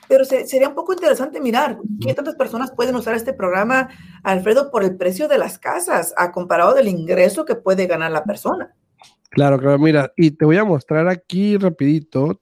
Pero 0.09 0.25
sería 0.25 0.67
un 0.67 0.75
poco 0.75 0.91
interesante 0.91 1.39
mirar 1.39 1.77
qué 2.01 2.13
tantas 2.13 2.35
personas 2.35 2.71
pueden 2.71 2.95
usar 2.95 3.15
este 3.15 3.31
programa, 3.31 3.89
Alfredo, 4.23 4.71
por 4.71 4.83
el 4.83 4.97
precio 4.97 5.29
de 5.29 5.37
las 5.37 5.57
casas, 5.59 6.13
a 6.17 6.33
comparado 6.33 6.73
del 6.73 6.89
ingreso 6.89 7.45
que 7.45 7.55
puede 7.55 7.87
ganar 7.87 8.11
la 8.11 8.25
persona. 8.25 8.75
Claro, 9.29 9.57
claro, 9.59 9.79
mira, 9.79 10.11
y 10.17 10.31
te 10.31 10.43
voy 10.43 10.57
a 10.57 10.65
mostrar 10.65 11.07
aquí 11.07 11.55
rapidito, 11.57 12.41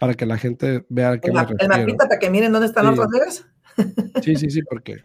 para 0.00 0.14
que 0.14 0.26
la 0.26 0.38
gente 0.38 0.84
vea 0.88 1.18
que 1.18 1.30
me 1.30 1.40
refiero. 1.40 1.62
El 1.62 1.68
mapita 1.68 2.08
para 2.08 2.18
que 2.18 2.30
miren 2.30 2.50
dónde 2.50 2.66
están 2.66 2.86
las 2.86 3.08
Vegas. 3.08 3.46
Sí, 4.22 4.34
sí, 4.34 4.50
sí, 4.50 4.62
porque 4.62 5.04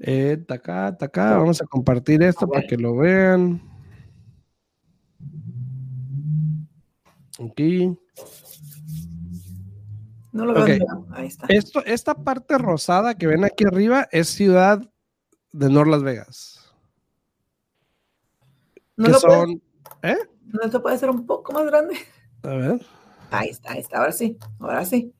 Eh, 0.00 0.36
taca, 0.46 0.96
taca. 0.96 1.38
Vamos 1.38 1.60
a 1.62 1.66
compartir 1.66 2.22
esto 2.22 2.46
para 2.46 2.66
que 2.66 2.76
lo 2.76 2.96
vean. 2.96 3.60
Aquí. 7.38 7.96
No 10.32 10.44
lo 10.44 10.64
veo. 10.64 11.06
Ahí 11.12 11.26
está. 11.28 11.46
Esto, 11.48 11.84
esta 11.84 12.14
parte 12.14 12.58
rosada 12.58 13.14
que 13.14 13.26
ven 13.26 13.44
aquí 13.44 13.64
arriba 13.64 14.08
es 14.12 14.28
ciudad 14.28 14.82
de 15.52 15.70
North 15.70 15.88
Las 15.88 16.02
Vegas. 16.02 16.74
¿No 18.96 19.08
lo 19.08 19.18
son, 19.18 19.62
¿eh? 20.02 20.16
¿No 20.44 20.70
se 20.70 20.80
puede 20.80 20.98
ser 20.98 21.10
un 21.10 21.26
poco 21.26 21.52
más 21.52 21.66
grande? 21.66 21.96
A 22.42 22.48
ver. 22.48 22.86
Ahí 23.30 23.48
está, 23.48 23.72
ahí 23.72 23.80
está. 23.80 23.98
Ahora 23.98 24.12
sí, 24.12 24.38
ahora 24.58 24.84
sí. 24.84 25.12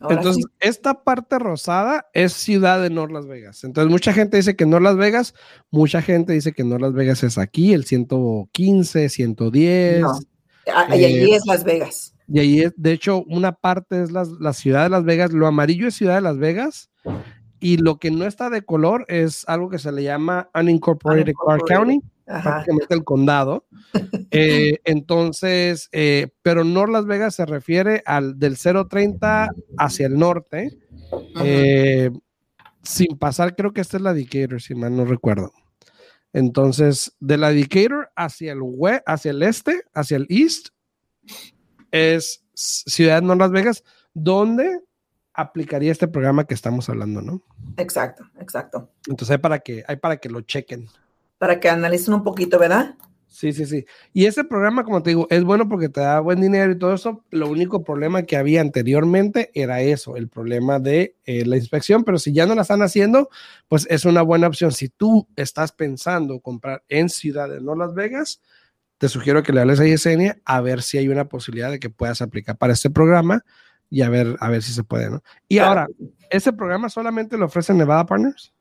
Entonces, 0.00 0.44
esta 0.60 1.02
parte 1.02 1.40
rosada 1.40 2.08
es 2.12 2.32
ciudad 2.32 2.80
de 2.80 2.90
North 2.90 3.10
Las 3.10 3.26
Vegas. 3.26 3.64
Entonces, 3.64 3.90
mucha 3.90 4.12
gente 4.12 4.36
dice 4.36 4.54
que 4.54 4.64
North 4.64 4.84
Las 4.84 4.96
Vegas, 4.96 5.34
mucha 5.70 6.02
gente 6.02 6.32
dice 6.32 6.52
que 6.52 6.62
North 6.62 6.82
Las 6.82 6.92
Vegas 6.92 7.24
es 7.24 7.36
aquí, 7.36 7.72
el 7.72 7.84
115, 7.84 9.08
110. 9.08 10.00
No. 10.00 10.18
Ah, 10.74 10.96
y 10.96 11.04
allí 11.04 11.32
eh, 11.32 11.36
es 11.36 11.46
Las 11.46 11.64
Vegas. 11.64 12.14
Y 12.26 12.38
ahí 12.40 12.60
es, 12.60 12.72
de 12.76 12.92
hecho, 12.92 13.24
una 13.28 13.52
parte 13.52 14.02
es 14.02 14.10
la, 14.10 14.26
la, 14.38 14.52
ciudad 14.52 14.84
de 14.84 14.90
Las 14.90 15.04
Vegas, 15.04 15.32
lo 15.32 15.46
amarillo 15.46 15.88
es 15.88 15.94
ciudad 15.94 16.16
de 16.16 16.20
Las 16.20 16.38
Vegas, 16.38 16.90
y 17.60 17.78
lo 17.78 17.98
que 17.98 18.10
no 18.10 18.24
está 18.24 18.50
de 18.50 18.62
color 18.62 19.04
es 19.08 19.44
algo 19.48 19.68
que 19.70 19.78
se 19.78 19.92
le 19.92 20.02
llama 20.02 20.50
Unincorporated, 20.54 21.32
Clark 21.34 21.64
County, 21.66 22.00
prácticamente 22.24 22.94
el 22.94 23.04
condado. 23.04 23.66
Eh, 24.30 24.80
entonces, 24.84 25.88
eh, 25.92 26.28
pero 26.42 26.62
North 26.62 26.92
Las 26.92 27.06
Vegas 27.06 27.34
se 27.34 27.46
refiere 27.46 28.02
al 28.04 28.38
del 28.38 28.58
030 28.58 29.48
hacia 29.78 30.06
el 30.06 30.18
norte, 30.18 30.78
eh, 31.42 32.10
sin 32.82 33.16
pasar, 33.16 33.56
creo 33.56 33.72
que 33.72 33.80
esta 33.80 33.96
es 33.96 34.02
la 34.02 34.12
Decatur, 34.12 34.60
si 34.60 34.74
mal 34.74 34.94
no 34.94 35.06
recuerdo. 35.06 35.52
Entonces, 36.32 37.16
de 37.20 37.38
la 37.38 37.50
Decatur 37.50 38.10
hacia 38.14 38.52
el, 38.52 38.60
hacia 39.06 39.30
el 39.30 39.42
este, 39.42 39.82
hacia 39.94 40.16
el 40.16 40.26
east, 40.28 40.68
es 41.90 42.44
Ciudad 42.54 43.22
North 43.22 43.40
Las 43.40 43.50
Vegas, 43.50 43.84
donde 44.14 44.80
aplicaría 45.32 45.92
este 45.92 46.08
programa 46.08 46.44
que 46.44 46.54
estamos 46.54 46.88
hablando, 46.88 47.22
¿no? 47.22 47.42
Exacto, 47.76 48.24
exacto. 48.40 48.90
Entonces 49.06 49.30
hay 49.30 49.38
para 49.38 49.60
que, 49.60 49.84
hay 49.86 49.96
para 49.96 50.16
que 50.16 50.28
lo 50.28 50.40
chequen. 50.40 50.88
Para 51.38 51.60
que 51.60 51.68
analicen 51.68 52.14
un 52.14 52.24
poquito, 52.24 52.58
¿verdad? 52.58 52.96
Sí, 53.38 53.52
sí, 53.52 53.66
sí. 53.66 53.86
Y 54.12 54.26
ese 54.26 54.42
programa, 54.42 54.82
como 54.82 55.00
te 55.00 55.10
digo, 55.10 55.28
es 55.30 55.44
bueno 55.44 55.68
porque 55.68 55.88
te 55.88 56.00
da 56.00 56.18
buen 56.18 56.40
dinero 56.40 56.72
y 56.72 56.76
todo 56.76 56.92
eso. 56.94 57.24
Lo 57.30 57.48
único 57.48 57.84
problema 57.84 58.24
que 58.24 58.36
había 58.36 58.60
anteriormente 58.60 59.52
era 59.54 59.80
eso, 59.80 60.16
el 60.16 60.28
problema 60.28 60.80
de 60.80 61.14
eh, 61.24 61.46
la 61.46 61.54
inspección. 61.54 62.02
Pero 62.02 62.18
si 62.18 62.32
ya 62.32 62.46
no 62.46 62.56
la 62.56 62.62
están 62.62 62.82
haciendo, 62.82 63.28
pues 63.68 63.86
es 63.90 64.04
una 64.04 64.22
buena 64.22 64.48
opción. 64.48 64.72
Si 64.72 64.88
tú 64.88 65.28
estás 65.36 65.70
pensando 65.70 66.40
comprar 66.40 66.82
en 66.88 67.08
Ciudad 67.08 67.48
de 67.48 67.60
No 67.60 67.76
Las 67.76 67.94
Vegas, 67.94 68.42
te 68.98 69.08
sugiero 69.08 69.44
que 69.44 69.52
le 69.52 69.60
hables 69.60 69.78
a 69.78 69.84
Yesenia 69.84 70.40
a 70.44 70.60
ver 70.60 70.82
si 70.82 70.98
hay 70.98 71.08
una 71.08 71.28
posibilidad 71.28 71.70
de 71.70 71.78
que 71.78 71.90
puedas 71.90 72.20
aplicar 72.20 72.58
para 72.58 72.72
este 72.72 72.90
programa 72.90 73.44
y 73.88 74.02
a 74.02 74.08
ver, 74.08 74.36
a 74.40 74.50
ver 74.50 74.64
si 74.64 74.72
se 74.72 74.82
puede, 74.82 75.10
¿no? 75.10 75.22
Y 75.46 75.58
ahora, 75.58 75.86
¿ese 76.28 76.52
programa 76.52 76.88
solamente 76.88 77.38
lo 77.38 77.46
ofrece 77.46 77.72
Nevada 77.72 78.04
Partners? 78.04 78.52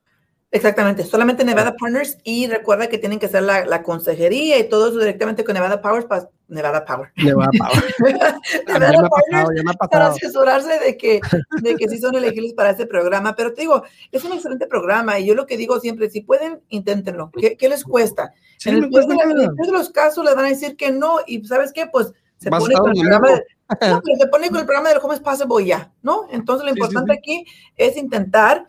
Exactamente, 0.49 1.03
solamente 1.03 1.43
Nevada 1.43 1.75
Partners 1.75 2.17
y 2.23 2.47
recuerda 2.47 2.87
que 2.87 2.97
tienen 2.97 3.19
que 3.19 3.25
hacer 3.25 3.43
la, 3.43 3.65
la 3.65 3.83
consejería 3.83 4.57
y 4.57 4.69
todo 4.69 4.87
eso 4.87 4.99
directamente 4.99 5.43
con 5.43 5.55
Nevada 5.55 5.81
Powers 5.81 6.05
para 6.05 6.29
Nevada 6.47 6.85
Power. 6.85 7.11
Nevada 7.17 7.49
Power. 7.57 7.83
Nevada 8.67 9.09
Partners 9.09 9.77
para 9.91 10.07
asesorarse 10.07 10.79
de 10.79 10.95
que, 10.95 11.19
de 11.61 11.75
que 11.75 11.89
sí 11.89 11.97
son 11.99 12.15
elegibles 12.15 12.53
para 12.53 12.69
este 12.69 12.85
programa. 12.85 13.35
Pero 13.35 13.53
te 13.53 13.61
digo, 13.61 13.83
es 14.09 14.23
un 14.23 14.31
excelente 14.31 14.67
programa 14.67 15.19
y 15.19 15.25
yo 15.25 15.35
lo 15.35 15.45
que 15.45 15.57
digo 15.57 15.81
siempre, 15.81 16.09
si 16.09 16.21
pueden, 16.21 16.61
inténtenlo. 16.69 17.29
¿Qué, 17.37 17.57
qué 17.57 17.67
les 17.67 17.83
cuesta? 17.83 18.31
en, 18.65 18.75
el 18.75 18.89
peor 18.89 19.05
de, 19.05 19.71
los 19.71 19.89
casos 19.89 20.23
les 20.23 20.35
van 20.35 20.45
a 20.45 20.49
decir 20.49 20.77
que 20.77 20.91
no 20.91 21.17
y 21.27 21.43
¿sabes 21.45 21.73
qué? 21.73 21.87
Pues 21.87 22.13
se 22.37 22.49
pone 22.49 22.73
con 22.75 22.91
el 22.95 23.01
programa 23.01 23.41
no, 23.69 24.01
pero 24.01 24.17
se 24.17 24.27
pone 24.27 24.49
con 24.49 24.59
el 24.59 24.65
programa 24.65 24.89
del 24.89 24.99
Home 24.99 25.15
is 25.15 25.19
Possible 25.19 25.65
ya, 25.65 25.91
¿no? 26.01 26.27
Entonces 26.31 26.63
lo 26.65 26.71
importante 26.75 27.13
aquí 27.13 27.45
es 27.75 27.97
intentar 27.97 28.65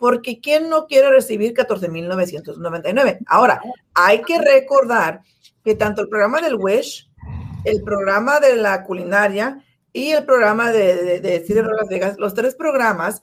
porque 0.00 0.40
¿quién 0.40 0.70
no 0.70 0.86
quiere 0.86 1.10
recibir 1.10 1.52
14.999? 1.52 3.18
Ahora, 3.26 3.60
hay 3.92 4.22
que 4.22 4.40
recordar 4.40 5.20
que 5.62 5.74
tanto 5.74 6.00
el 6.00 6.08
programa 6.08 6.40
del 6.40 6.54
Wish, 6.54 7.06
el 7.64 7.82
programa 7.82 8.40
de 8.40 8.56
la 8.56 8.82
culinaria 8.84 9.62
y 9.92 10.12
el 10.12 10.24
programa 10.24 10.72
de, 10.72 11.20
de, 11.20 11.20
de 11.20 11.62
Las 11.62 11.88
Vegas, 11.90 12.16
los 12.18 12.32
tres 12.32 12.54
programas, 12.54 13.20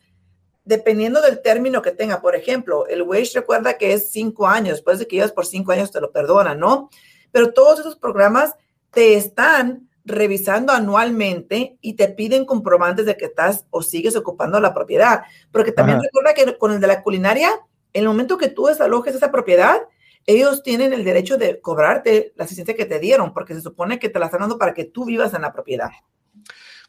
dependiendo 0.65 1.19
del 1.19 1.41
término 1.41 1.81
que 1.81 1.93
tenga, 1.93 2.21
por 2.21 2.35
ejemplo, 2.35 2.85
el 2.85 3.01
Wish 3.01 3.33
recuerda 3.33 3.79
que 3.79 3.93
es 3.93 4.11
cinco 4.11 4.45
años, 4.47 4.75
después 4.75 4.99
de 4.99 5.07
que 5.07 5.15
llevas 5.15 5.31
por 5.31 5.47
cinco 5.47 5.71
años 5.71 5.89
te 5.89 5.99
lo 5.99 6.11
perdonan, 6.11 6.59
¿no? 6.59 6.91
Pero 7.31 7.53
todos 7.53 7.79
esos 7.79 7.95
programas 7.95 8.53
te 8.91 9.15
están 9.15 9.87
revisando 10.08 10.74
anualmente 10.74 11.78
y 11.82 11.93
te 11.93 12.08
piden 12.08 12.46
comprobantes 12.46 13.06
de 13.06 13.17
que 13.17 13.26
estás 13.26 13.65
o 13.70 13.82
sigues 13.82 14.15
ocupando 14.15 14.60
la 14.60 14.74
propiedad. 14.74 15.24
Porque 15.52 15.72
también 15.72 16.02
recuerda 16.02 16.34
que 16.34 16.58
con 16.58 16.72
el 16.72 16.80
de 16.80 16.88
la 16.88 17.04
culinaria, 17.04 17.50
en 17.93 18.02
el 18.04 18.08
momento 18.08 18.38
que 18.38 18.50
tú 18.50 18.65
desalojes 18.65 19.15
esa 19.15 19.32
propiedad, 19.32 19.82
ellos 20.26 20.63
tienen 20.63 20.93
el 20.93 21.04
derecho 21.04 21.38
de 21.38 21.62
cobrarte 21.62 22.34
la 22.36 22.46
asistencia 22.46 22.76
que 22.76 22.86
te 22.86 23.00
dieron, 23.00 23.34
porque 23.34 23.54
se 23.54 23.62
supone 23.62 24.00
que 24.00 24.10
te 24.10 24.20
la 24.20 24.26
están 24.26 24.41
dando 24.41 24.58
para 24.58 24.74
que 24.74 24.86
tú 24.86 25.06
vivas 25.06 25.34
en 25.34 25.41
la 25.41 25.54
propiedad. 25.54 25.89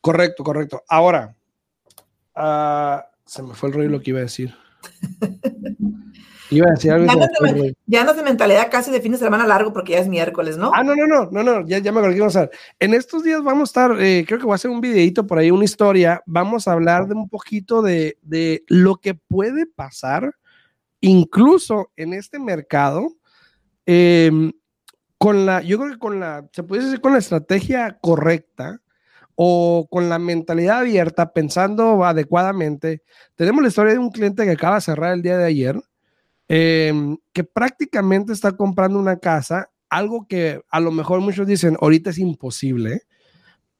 Correcto, 0.00 0.42
correcto. 0.44 0.82
Ahora, 0.88 1.36
uh, 2.36 3.00
se 3.24 3.42
me 3.42 3.54
fue 3.54 3.68
el 3.68 3.74
rollo 3.74 3.90
lo 3.90 4.00
que 4.00 4.10
iba 4.10 4.20
a 4.20 4.22
decir. 4.22 4.54
Iba 6.50 6.68
a 6.68 6.70
decir 6.72 6.92
algo. 6.92 7.06
Ya 7.86 8.04
no, 8.04 8.14
de 8.14 8.22
mentalidad 8.22 8.70
casi 8.70 8.90
de 8.90 9.00
fin 9.00 9.12
de 9.12 9.18
semana 9.18 9.46
largo 9.46 9.72
porque 9.72 9.92
ya 9.92 9.98
es 9.98 10.08
miércoles, 10.08 10.56
¿no? 10.56 10.70
Ah, 10.74 10.82
no, 10.82 10.94
no, 10.94 11.06
no, 11.06 11.28
no, 11.30 11.42
no, 11.42 11.66
ya, 11.66 11.78
ya 11.78 11.92
me 11.92 11.98
acuerdo 12.00 12.30
que 12.30 12.38
a 12.38 12.50
En 12.78 12.94
estos 12.94 13.22
días 13.22 13.42
vamos 13.42 13.68
a 13.68 13.70
estar, 13.70 14.00
eh, 14.00 14.24
creo 14.26 14.38
que 14.38 14.44
voy 14.44 14.52
a 14.52 14.56
hacer 14.56 14.70
un 14.70 14.80
videito 14.80 15.26
por 15.26 15.38
ahí, 15.38 15.50
una 15.50 15.64
historia. 15.64 16.22
Vamos 16.26 16.66
a 16.66 16.72
hablar 16.72 17.06
de 17.06 17.14
un 17.14 17.28
poquito 17.28 17.82
de, 17.82 18.18
de 18.22 18.64
lo 18.68 18.96
que 18.96 19.14
puede 19.14 19.66
pasar, 19.66 20.34
incluso 21.00 21.90
en 21.96 22.14
este 22.14 22.38
mercado, 22.38 23.12
em, 23.84 24.52
con 25.18 25.44
la, 25.46 25.62
yo 25.62 25.78
creo 25.78 25.92
que 25.92 25.98
con 25.98 26.20
la, 26.20 26.48
se 26.52 26.62
puede 26.62 26.84
decir 26.84 27.00
con 27.00 27.12
la 27.12 27.18
estrategia 27.18 27.98
correcta 28.00 28.80
o 29.34 29.86
con 29.90 30.08
la 30.08 30.18
mentalidad 30.18 30.78
abierta, 30.78 31.32
pensando 31.32 32.04
adecuadamente. 32.04 33.02
Tenemos 33.36 33.62
la 33.62 33.68
historia 33.68 33.92
de 33.92 33.98
un 33.98 34.10
cliente 34.10 34.44
que 34.44 34.52
acaba 34.52 34.76
de 34.76 34.80
cerrar 34.80 35.14
el 35.14 35.22
día 35.22 35.36
de 35.38 35.44
ayer 35.44 35.80
Em, 36.48 37.18
que 37.34 37.44
prácticamente 37.44 38.32
está 38.32 38.56
comprando 38.56 38.98
una 38.98 39.18
casa, 39.18 39.70
algo 39.90 40.26
que 40.26 40.62
a 40.70 40.80
lo 40.80 40.90
mejor 40.90 41.20
muchos 41.20 41.46
dicen, 41.46 41.76
ahorita 41.78 42.08
es 42.08 42.18
imposible, 42.18 43.02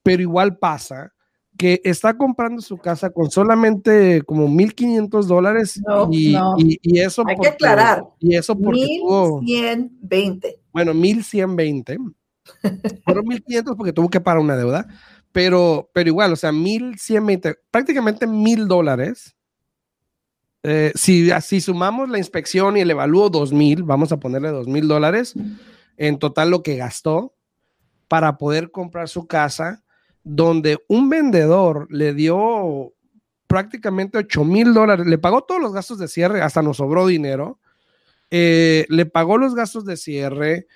pero 0.03 0.21
igual 0.21 0.59
pasa, 0.59 1.15
que 1.57 1.81
está 1.83 2.17
comprando 2.17 2.61
su 2.61 2.77
casa 2.77 3.09
con 3.11 3.31
solamente 3.31 4.21
como 4.23 4.49
1.500 4.49 5.25
dólares 5.25 5.81
y, 6.11 6.37
y, 6.83 7.01
eso... 7.01 7.25
Hay 7.27 7.37
que 7.37 7.49
aclarar. 7.49 8.05
Y 8.21 8.37
eso 8.37 8.57
porque 8.57 9.01
1.120. 9.03 10.57
bueno, 10.71 10.93
1.120. 10.93 12.15
Fueron 13.03 13.25
1.500 13.25 13.77
porque 13.77 13.93
tuvo 13.95 14.11
que 14.11 14.21
pagar 14.21 14.41
una 14.41 14.57
deuda, 14.57 14.87
pero, 15.33 15.91
pero 15.95 16.09
igual, 16.09 16.35
o 16.35 16.37
sea, 16.37 16.53
1.120, 16.53 17.57
prácticamente 17.71 18.27
1.000 18.27 18.67
dólares 18.67 19.38
eh, 20.63 20.93
si, 20.95 21.31
si 21.41 21.61
sumamos 21.61 22.09
la 22.09 22.19
inspección 22.19 22.77
y 22.77 22.81
el 22.81 22.91
evalúo 22.91 23.31
2.000, 23.31 23.85
vamos 23.85 24.13
a 24.13 24.19
ponerle 24.19 24.51
2.000 24.51 24.87
dólares, 24.87 25.35
en 25.97 26.19
total 26.19 26.51
lo 26.51 26.63
que 26.63 26.77
gastó 26.77 27.35
para 28.09 28.39
poder 28.39 28.71
comprar 28.71 29.09
su 29.09 29.27
casa, 29.27 29.83
donde 30.25 30.79
un 30.89 31.09
vendedor 31.09 31.87
le 31.91 32.15
dio 32.15 32.93
prácticamente 33.47 34.19
8 34.19 34.45
mil 34.45 34.75
dólares, 34.75 35.07
le 35.07 35.19
pagó 35.19 35.43
todos 35.43 35.61
los 35.61 35.73
gastos 35.73 35.99
de 35.99 36.07
cierre, 36.07 36.43
hasta 36.43 36.63
nos 36.63 36.77
sobró 36.77 37.07
dinero, 37.07 37.59
eh, 38.31 38.85
le 38.89 39.07
pagó 39.07 39.39
los 39.39 39.55
gastos 39.55 39.85
de 39.85 39.97
cierre, 39.97 40.67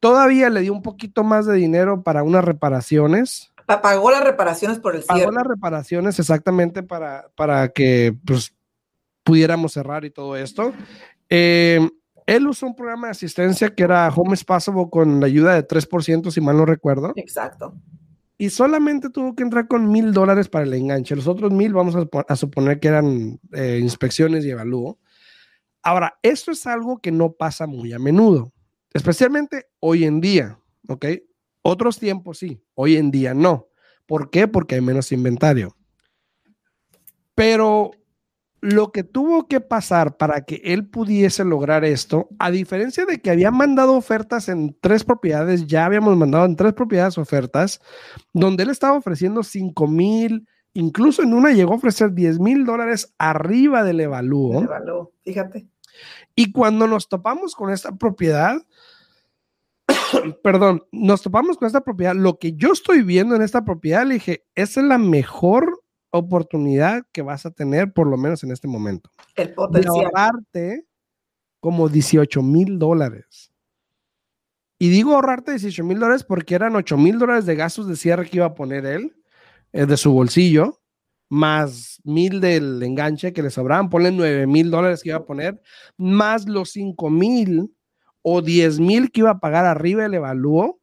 todavía 0.00 0.50
le 0.50 0.60
dio 0.62 0.72
un 0.72 0.82
poquito 0.82 1.22
más 1.22 1.46
de 1.46 1.54
dinero 1.54 2.02
para 2.02 2.22
unas 2.22 2.44
reparaciones. 2.44 3.52
Pagó 3.66 4.10
las 4.10 4.22
reparaciones 4.22 4.78
por 4.78 4.96
el 4.96 5.02
cierre. 5.02 5.20
Pagó 5.20 5.32
las 5.32 5.46
reparaciones 5.46 6.18
exactamente 6.18 6.82
para, 6.82 7.30
para 7.36 7.68
que 7.68 8.16
pues, 8.24 8.55
pudiéramos 9.26 9.72
cerrar 9.72 10.04
y 10.04 10.10
todo 10.10 10.36
esto. 10.36 10.72
Eh, 11.28 11.80
él 12.26 12.46
usó 12.46 12.66
un 12.66 12.76
programa 12.76 13.08
de 13.08 13.10
asistencia 13.10 13.74
que 13.74 13.82
era 13.82 14.08
Home 14.08 14.36
Passable 14.46 14.86
con 14.88 15.20
la 15.20 15.26
ayuda 15.26 15.54
de 15.54 15.66
3%, 15.66 16.30
si 16.30 16.40
mal 16.40 16.56
no 16.56 16.64
recuerdo. 16.64 17.12
Exacto. 17.16 17.74
Y 18.38 18.50
solamente 18.50 19.10
tuvo 19.10 19.34
que 19.34 19.42
entrar 19.42 19.66
con 19.66 19.90
mil 19.90 20.12
dólares 20.12 20.48
para 20.48 20.64
el 20.64 20.74
enganche. 20.74 21.16
Los 21.16 21.26
otros 21.26 21.52
mil 21.52 21.72
vamos 21.72 21.96
a, 21.96 22.36
suponer 22.36 22.78
que 22.78 22.88
eran 22.88 23.40
eh, 23.52 23.80
inspecciones 23.82 24.44
y 24.44 24.50
evalúo. 24.50 24.98
Ahora, 25.82 26.18
esto 26.22 26.52
es 26.52 26.66
algo 26.66 26.98
que 26.98 27.10
no 27.10 27.32
pasa 27.32 27.66
muy 27.66 27.92
a 27.92 27.98
menudo, 27.98 28.52
especialmente 28.92 29.68
hoy 29.80 30.04
en 30.04 30.20
día, 30.20 30.58
¿ok? 30.88 31.06
Otros 31.62 31.98
tiempos 31.98 32.38
sí, 32.38 32.60
hoy 32.74 32.96
en 32.96 33.10
día 33.10 33.34
no. 33.34 33.68
¿Por 34.04 34.30
qué? 34.30 34.46
Porque 34.46 34.76
hay 34.76 34.80
menos 34.80 35.10
inventario. 35.12 35.76
Pero 37.34 37.92
lo 38.66 38.90
que 38.90 39.04
tuvo 39.04 39.46
que 39.46 39.60
pasar 39.60 40.16
para 40.16 40.44
que 40.44 40.60
él 40.64 40.88
pudiese 40.88 41.44
lograr 41.44 41.84
esto, 41.84 42.28
a 42.40 42.50
diferencia 42.50 43.06
de 43.06 43.20
que 43.20 43.30
había 43.30 43.52
mandado 43.52 43.92
ofertas 43.92 44.48
en 44.48 44.76
tres 44.80 45.04
propiedades, 45.04 45.68
ya 45.68 45.84
habíamos 45.84 46.16
mandado 46.16 46.46
en 46.46 46.56
tres 46.56 46.72
propiedades 46.72 47.16
ofertas, 47.16 47.80
donde 48.32 48.64
él 48.64 48.70
estaba 48.70 48.98
ofreciendo 48.98 49.44
5 49.44 49.86
mil, 49.86 50.48
incluso 50.72 51.22
en 51.22 51.32
una 51.32 51.52
llegó 51.52 51.74
a 51.74 51.76
ofrecer 51.76 52.12
10 52.12 52.40
mil 52.40 52.66
dólares 52.66 53.14
arriba 53.18 53.84
del 53.84 54.00
evalúo. 54.00 54.64
evalúo, 54.64 55.12
fíjate. 55.22 55.68
Y 56.34 56.50
cuando 56.50 56.88
nos 56.88 57.08
topamos 57.08 57.54
con 57.54 57.70
esta 57.70 57.94
propiedad, 57.94 58.56
perdón, 60.42 60.82
nos 60.90 61.22
topamos 61.22 61.56
con 61.56 61.66
esta 61.66 61.82
propiedad, 61.82 62.16
lo 62.16 62.40
que 62.40 62.54
yo 62.54 62.72
estoy 62.72 63.02
viendo 63.02 63.36
en 63.36 63.42
esta 63.42 63.64
propiedad, 63.64 64.04
le 64.04 64.14
dije, 64.14 64.44
esa 64.56 64.80
es 64.80 64.86
la 64.88 64.98
mejor 64.98 65.84
oportunidad 66.10 67.04
que 67.12 67.22
vas 67.22 67.46
a 67.46 67.50
tener, 67.50 67.92
por 67.92 68.06
lo 68.06 68.16
menos 68.16 68.42
en 68.44 68.52
este 68.52 68.68
momento. 68.68 69.10
El 69.34 69.54
potencial. 69.54 69.94
De 69.94 70.00
ahorrarte 70.00 70.86
como 71.60 71.88
18 71.88 72.42
mil 72.42 72.78
dólares. 72.78 73.52
Y 74.78 74.90
digo 74.90 75.14
ahorrarte 75.14 75.52
18 75.52 75.84
mil 75.84 75.98
dólares 75.98 76.22
porque 76.22 76.54
eran 76.54 76.76
8 76.76 76.96
mil 76.96 77.18
dólares 77.18 77.46
de 77.46 77.56
gastos 77.56 77.88
de 77.88 77.96
cierre 77.96 78.28
que 78.28 78.36
iba 78.36 78.46
a 78.46 78.54
poner 78.54 78.84
él 78.84 79.16
eh, 79.72 79.86
de 79.86 79.96
su 79.96 80.12
bolsillo, 80.12 80.80
más 81.28 82.00
mil 82.04 82.40
del 82.40 82.82
enganche 82.82 83.32
que 83.32 83.42
le 83.42 83.50
sobraban, 83.50 83.88
ponle 83.88 84.12
9 84.12 84.46
mil 84.46 84.70
dólares 84.70 85.02
que 85.02 85.08
iba 85.08 85.18
a 85.18 85.24
poner, 85.24 85.60
más 85.96 86.46
los 86.46 86.70
5 86.70 87.10
mil 87.10 87.74
o 88.22 88.42
10 88.42 88.80
mil 88.80 89.10
que 89.10 89.20
iba 89.20 89.30
a 89.30 89.40
pagar 89.40 89.64
arriba 89.64 90.04
el 90.04 90.14
evalúo 90.14 90.80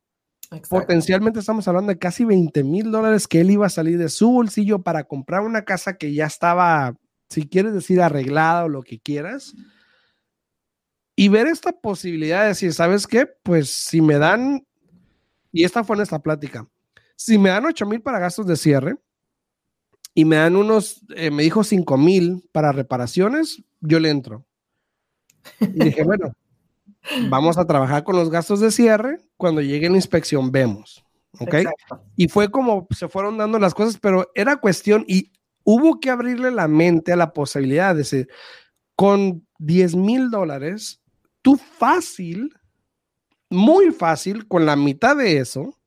Potencialmente 0.70 1.40
estamos 1.40 1.68
hablando 1.68 1.92
de 1.92 2.00
casi 2.00 2.26
20 2.26 2.64
mil 2.64 2.92
dólares 2.92 3.28
que 3.28 3.42
él 3.42 3.52
iba 3.52 3.66
a 3.66 3.70
salir 3.70 3.98
de 3.98 4.10
su 4.10 4.32
bolsillo 4.32 4.82
para 4.82 5.04
comprar 5.04 5.42
una 5.42 5.64
casa 5.64 5.98
que 5.98 6.14
ya 6.14 6.26
estaba, 6.26 6.96
si 7.30 7.48
quieres 7.48 7.74
decir, 7.74 8.02
arreglada 8.02 8.66
o 8.66 8.70
lo 8.70 8.84
que 8.84 9.00
quieras. 9.00 9.54
Y 11.16 11.30
ver 11.30 11.48
esta 11.48 11.72
posibilidad 11.72 12.42
de 12.42 12.50
decir, 12.50 12.74
¿sabes 12.74 13.08
qué? 13.08 13.28
Pues 13.28 13.70
si 13.70 14.02
me 14.02 14.18
dan, 14.18 14.66
y 15.52 15.64
esta 15.64 15.84
fue 15.84 15.96
nuestra 15.96 16.20
plática, 16.20 16.68
si 17.16 17.38
me 17.38 17.50
dan 17.50 17.66
8 17.66 17.86
mil 17.86 18.02
para 18.02 18.20
gastos 18.20 18.48
de 18.48 18.58
cierre 18.58 18.98
y 20.16 20.26
me 20.26 20.38
dan 20.38 20.56
unos, 20.56 21.02
eh, 21.16 21.32
me 21.32 21.44
dijo 21.44 21.64
5 21.64 21.98
mil 21.98 22.48
para 22.52 22.72
reparaciones, 22.72 23.64
yo 23.80 24.00
le 24.00 24.10
entro. 24.10 24.46
Y 25.60 25.86
dije, 25.86 26.04
bueno, 26.04 26.34
Vamos 27.30 27.58
a 27.58 27.66
trabajar 27.66 28.04
con 28.04 28.16
los 28.16 28.30
gastos 28.30 28.60
de 28.60 28.72
cierre. 28.72 29.18
Cuando 29.38 29.62
llegue 29.62 29.90
la 29.90 29.96
inspección, 29.96 30.52
vemos. 30.52 31.04
¿Ok? 31.40 31.56
Y 32.16 32.28
fue 32.28 32.50
como 32.50 32.88
se 32.92 33.08
fueron 33.08 33.38
dando 33.38 33.60
las 33.60 33.74
cosas, 33.74 33.98
pero 34.00 34.32
era 34.36 34.58
cuestión 34.58 35.04
y 35.08 35.32
hubo 35.64 36.00
que 36.00 36.10
abrirle 36.10 36.52
la 36.52 36.68
mente 36.68 37.12
a 37.12 37.16
la 37.16 37.34
posibilidad 37.34 37.94
de 37.94 38.00
decir, 38.00 38.28
con 38.96 39.46
10 39.60 39.96
mil 39.96 40.30
dólares, 40.30 41.02
tú 41.42 41.58
fácil, 41.58 42.54
muy 43.50 43.92
fácil, 43.92 44.48
con 44.48 44.66
la 44.66 44.76
mitad 44.76 45.16
de 45.16 45.38
eso, 45.38 45.78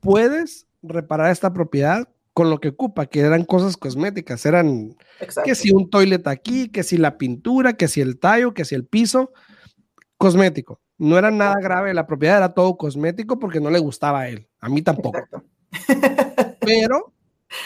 puedes 0.00 0.66
reparar 0.82 1.30
esta 1.30 1.52
propiedad 1.52 2.08
con 2.32 2.50
lo 2.50 2.60
que 2.60 2.68
ocupa, 2.68 3.06
que 3.06 3.20
eran 3.20 3.44
cosas 3.44 3.76
cosméticas, 3.76 4.46
eran 4.46 4.96
que 5.44 5.54
si 5.54 5.72
un 5.72 5.90
toilet 5.90 6.26
aquí, 6.28 6.68
que 6.68 6.84
si 6.84 6.96
la 6.96 7.18
pintura, 7.18 7.72
que 7.72 7.88
si 7.88 8.00
el 8.00 8.18
tallo, 8.18 8.54
que 8.54 8.64
si 8.64 8.76
el 8.76 8.84
piso, 8.84 9.32
cosmético. 10.18 10.80
No 10.98 11.16
era 11.16 11.30
nada 11.30 11.54
grave, 11.60 11.94
la 11.94 12.06
propiedad 12.06 12.38
era 12.38 12.52
todo 12.52 12.76
cosmético 12.76 13.38
porque 13.38 13.60
no 13.60 13.70
le 13.70 13.78
gustaba 13.78 14.20
a 14.20 14.28
él, 14.28 14.48
a 14.60 14.68
mí 14.68 14.82
tampoco. 14.82 15.18
Pero 16.60 17.14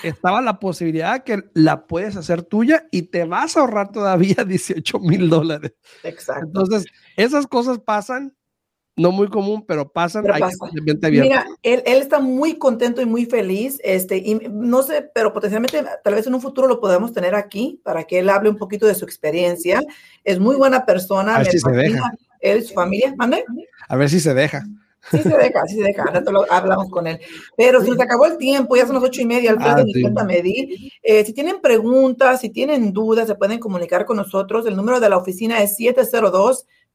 estaba 0.03 0.41
la 0.41 0.61
posibilidad 0.61 1.25
que 1.25 1.43
la 1.55 1.87
puedes 1.87 2.17
hacer 2.17 2.43
tuya 2.43 2.87
y 2.91 3.03
te 3.03 3.25
vas 3.25 3.57
a 3.57 3.61
ahorrar 3.61 3.91
todavía 3.91 4.45
18 4.47 4.99
mil 5.01 5.29
dólares. 5.29 5.73
Exacto. 6.05 6.45
Entonces, 6.47 6.85
esas 7.17 7.47
cosas 7.47 7.79
pasan, 7.79 8.37
no 8.95 9.11
muy 9.11 9.29
común, 9.29 9.65
pero 9.67 9.91
pasan. 9.91 10.23
Pero 10.23 10.35
Mira, 11.11 11.47
él, 11.63 11.83
él, 11.87 12.03
está 12.03 12.21
muy 12.21 12.59
contento 12.59 13.01
y 13.01 13.07
muy 13.07 13.25
feliz, 13.25 13.81
este, 13.83 14.19
y 14.19 14.35
no 14.51 14.83
sé, 14.83 15.11
pero 15.15 15.33
potencialmente 15.33 15.83
tal 16.05 16.15
vez 16.15 16.27
en 16.27 16.35
un 16.35 16.43
futuro 16.43 16.69
lo 16.69 16.79
podemos 16.79 17.15
tener 17.15 17.35
aquí 17.35 17.81
para 17.83 18.05
que 18.05 18.19
él 18.19 18.29
hable 18.29 18.51
un 18.51 18.59
poquito 18.59 18.87
de 18.87 18.95
su 18.95 19.07
experiencia. 19.07 19.81
Es 20.23 20.39
muy 20.39 20.57
buena 20.57 20.85
persona. 20.85 21.37
A 21.37 21.39
ver 21.39 21.51
si 21.51 21.59
se 21.59 21.71
deja 21.71 22.13
él 22.43 22.59
y 22.59 22.63
su 22.63 22.75
familia. 22.75 23.15
¿Mande? 23.17 23.45
A 23.89 23.97
ver 23.97 24.11
si 24.11 24.21
se 24.21 24.35
deja. 24.35 24.63
Sí 25.11 25.19
se 25.19 25.37
deja, 25.37 25.67
sí 25.67 25.75
se 25.77 25.83
deja. 25.83 26.05
Ahora 26.05 26.23
hablamos 26.51 26.89
con 26.91 27.07
él. 27.07 27.19
Pero 27.57 27.81
se 27.83 27.89
nos 27.89 28.01
acabó 28.01 28.27
el 28.27 28.37
tiempo, 28.39 28.77
ya 28.77 28.87
son 28.87 28.97
las 28.97 29.05
ocho 29.05 29.21
y 29.21 29.27
media, 29.27 29.51
Alfredo, 29.51 29.79
ah, 29.79 29.85
sí. 29.93 30.05
medir. 30.27 30.93
Eh, 31.03 31.25
si 31.25 31.33
tienen 31.33 31.61
preguntas, 31.61 32.41
si 32.41 32.51
tienen 32.51 32.93
dudas, 32.93 33.27
se 33.27 33.35
pueden 33.35 33.59
comunicar 33.59 34.05
con 34.05 34.17
nosotros. 34.17 34.65
El 34.67 34.77
número 34.77 35.01
de 35.01 35.09
la 35.09 35.17
oficina 35.17 35.61
es 35.63 35.77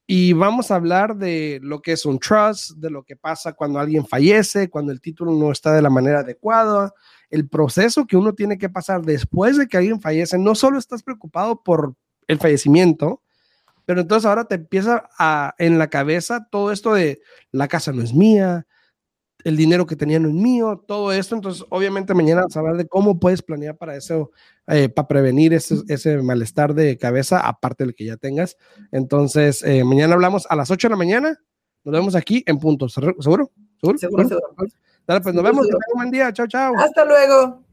y 0.06 0.34
vamos 0.34 0.70
a 0.70 0.76
hablar 0.76 1.16
de 1.16 1.60
lo 1.64 1.82
que 1.82 1.94
es 1.94 2.06
un 2.06 2.20
trust, 2.20 2.72
de 2.72 2.90
lo 2.90 3.04
que 3.04 3.16
pasa 3.16 3.54
cuando 3.54 3.80
alguien 3.80 4.06
fallece, 4.06 4.70
cuando 4.70 4.92
el 4.92 5.00
título 5.00 5.32
no 5.32 5.52
está 5.52 5.74
de 5.74 5.82
la 5.82 5.90
manera 5.90 6.20
adecuada, 6.20 6.94
el 7.30 7.48
proceso 7.48 8.06
que 8.06 8.18
uno 8.18 8.34
tiene 8.34 8.58
que 8.58 8.70
pasar 8.70 9.02
después 9.02 9.58
de 9.58 9.68
que 9.68 9.78
alguien 9.78 10.02
fallece. 10.02 10.38
No 10.38 10.56
solo 10.56 10.78
estás 10.78 11.04
preocupado 11.04 11.64
por 11.64 11.96
el 12.28 12.38
fallecimiento, 12.38 13.22
pero 13.86 14.02
entonces 14.02 14.26
ahora 14.26 14.46
te 14.46 14.56
empieza 14.56 15.10
a, 15.18 15.56
en 15.58 15.80
la 15.80 15.90
cabeza 15.90 16.48
todo 16.52 16.72
esto 16.72 16.94
de 16.94 17.22
la 17.52 17.68
casa 17.68 17.92
no 17.94 18.02
es 18.02 18.14
mía, 18.14 18.66
el 19.44 19.58
dinero 19.58 19.86
que 19.86 19.96
tenía 19.96 20.20
no 20.20 20.30
es 20.30 20.34
mío, 20.34 20.84
todo 20.88 21.12
esto. 21.12 21.36
Entonces, 21.36 21.66
obviamente, 21.70 22.14
mañana 22.14 22.42
vamos 22.42 22.56
a 22.56 22.60
hablar 22.60 22.78
de 22.78 22.88
cómo 22.88 23.20
puedes 23.20 23.42
planear 23.42 23.78
para 23.78 23.96
eso, 23.96 24.32
eh, 24.68 24.90
para 24.90 25.08
prevenir 25.08 25.54
ese, 25.54 25.76
ese, 25.88 26.22
malestar 26.22 26.74
de 26.74 26.98
cabeza, 26.98 27.40
aparte 27.40 27.84
del 27.84 27.96
que 27.96 28.06
ya 28.06 28.18
tengas. 28.18 28.58
Entonces, 28.92 29.64
eh, 29.64 29.84
mañana 29.84 30.14
hablamos 30.14 30.46
a 30.50 30.56
las 30.56 30.72
8 30.72 30.88
de 30.88 30.92
la 30.92 30.98
mañana. 30.98 31.40
Nos 31.84 31.94
vemos 31.94 32.16
aquí 32.16 32.44
en 32.48 32.60
punto. 32.60 32.88
¿Seguro? 32.88 33.16
¿Seguro? 33.20 33.52
Seguro, 33.82 33.98
seguro. 33.98 34.40
Dale, 35.06 35.22
pues 35.22 35.36
nos 35.36 35.44
vemos. 35.44 35.66
Un 35.66 35.96
buen 35.96 36.12
día. 36.12 36.32
Chao, 36.32 36.48
chao. 36.48 36.74
Hasta 36.78 37.04
luego. 37.04 37.64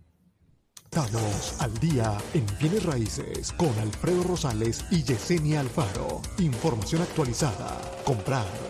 Estamos 0.93 1.55
al 1.61 1.73
día 1.79 2.19
en 2.35 2.45
bienes 2.61 2.85
raíces 2.85 3.53
con 3.53 3.69
Alfredo 3.79 4.25
Rosales 4.25 4.85
y 4.91 5.05
Yesenia 5.05 5.61
Alfaro. 5.61 6.21
Información 6.39 7.03
actualizada. 7.03 7.81
Comprar 8.05 8.70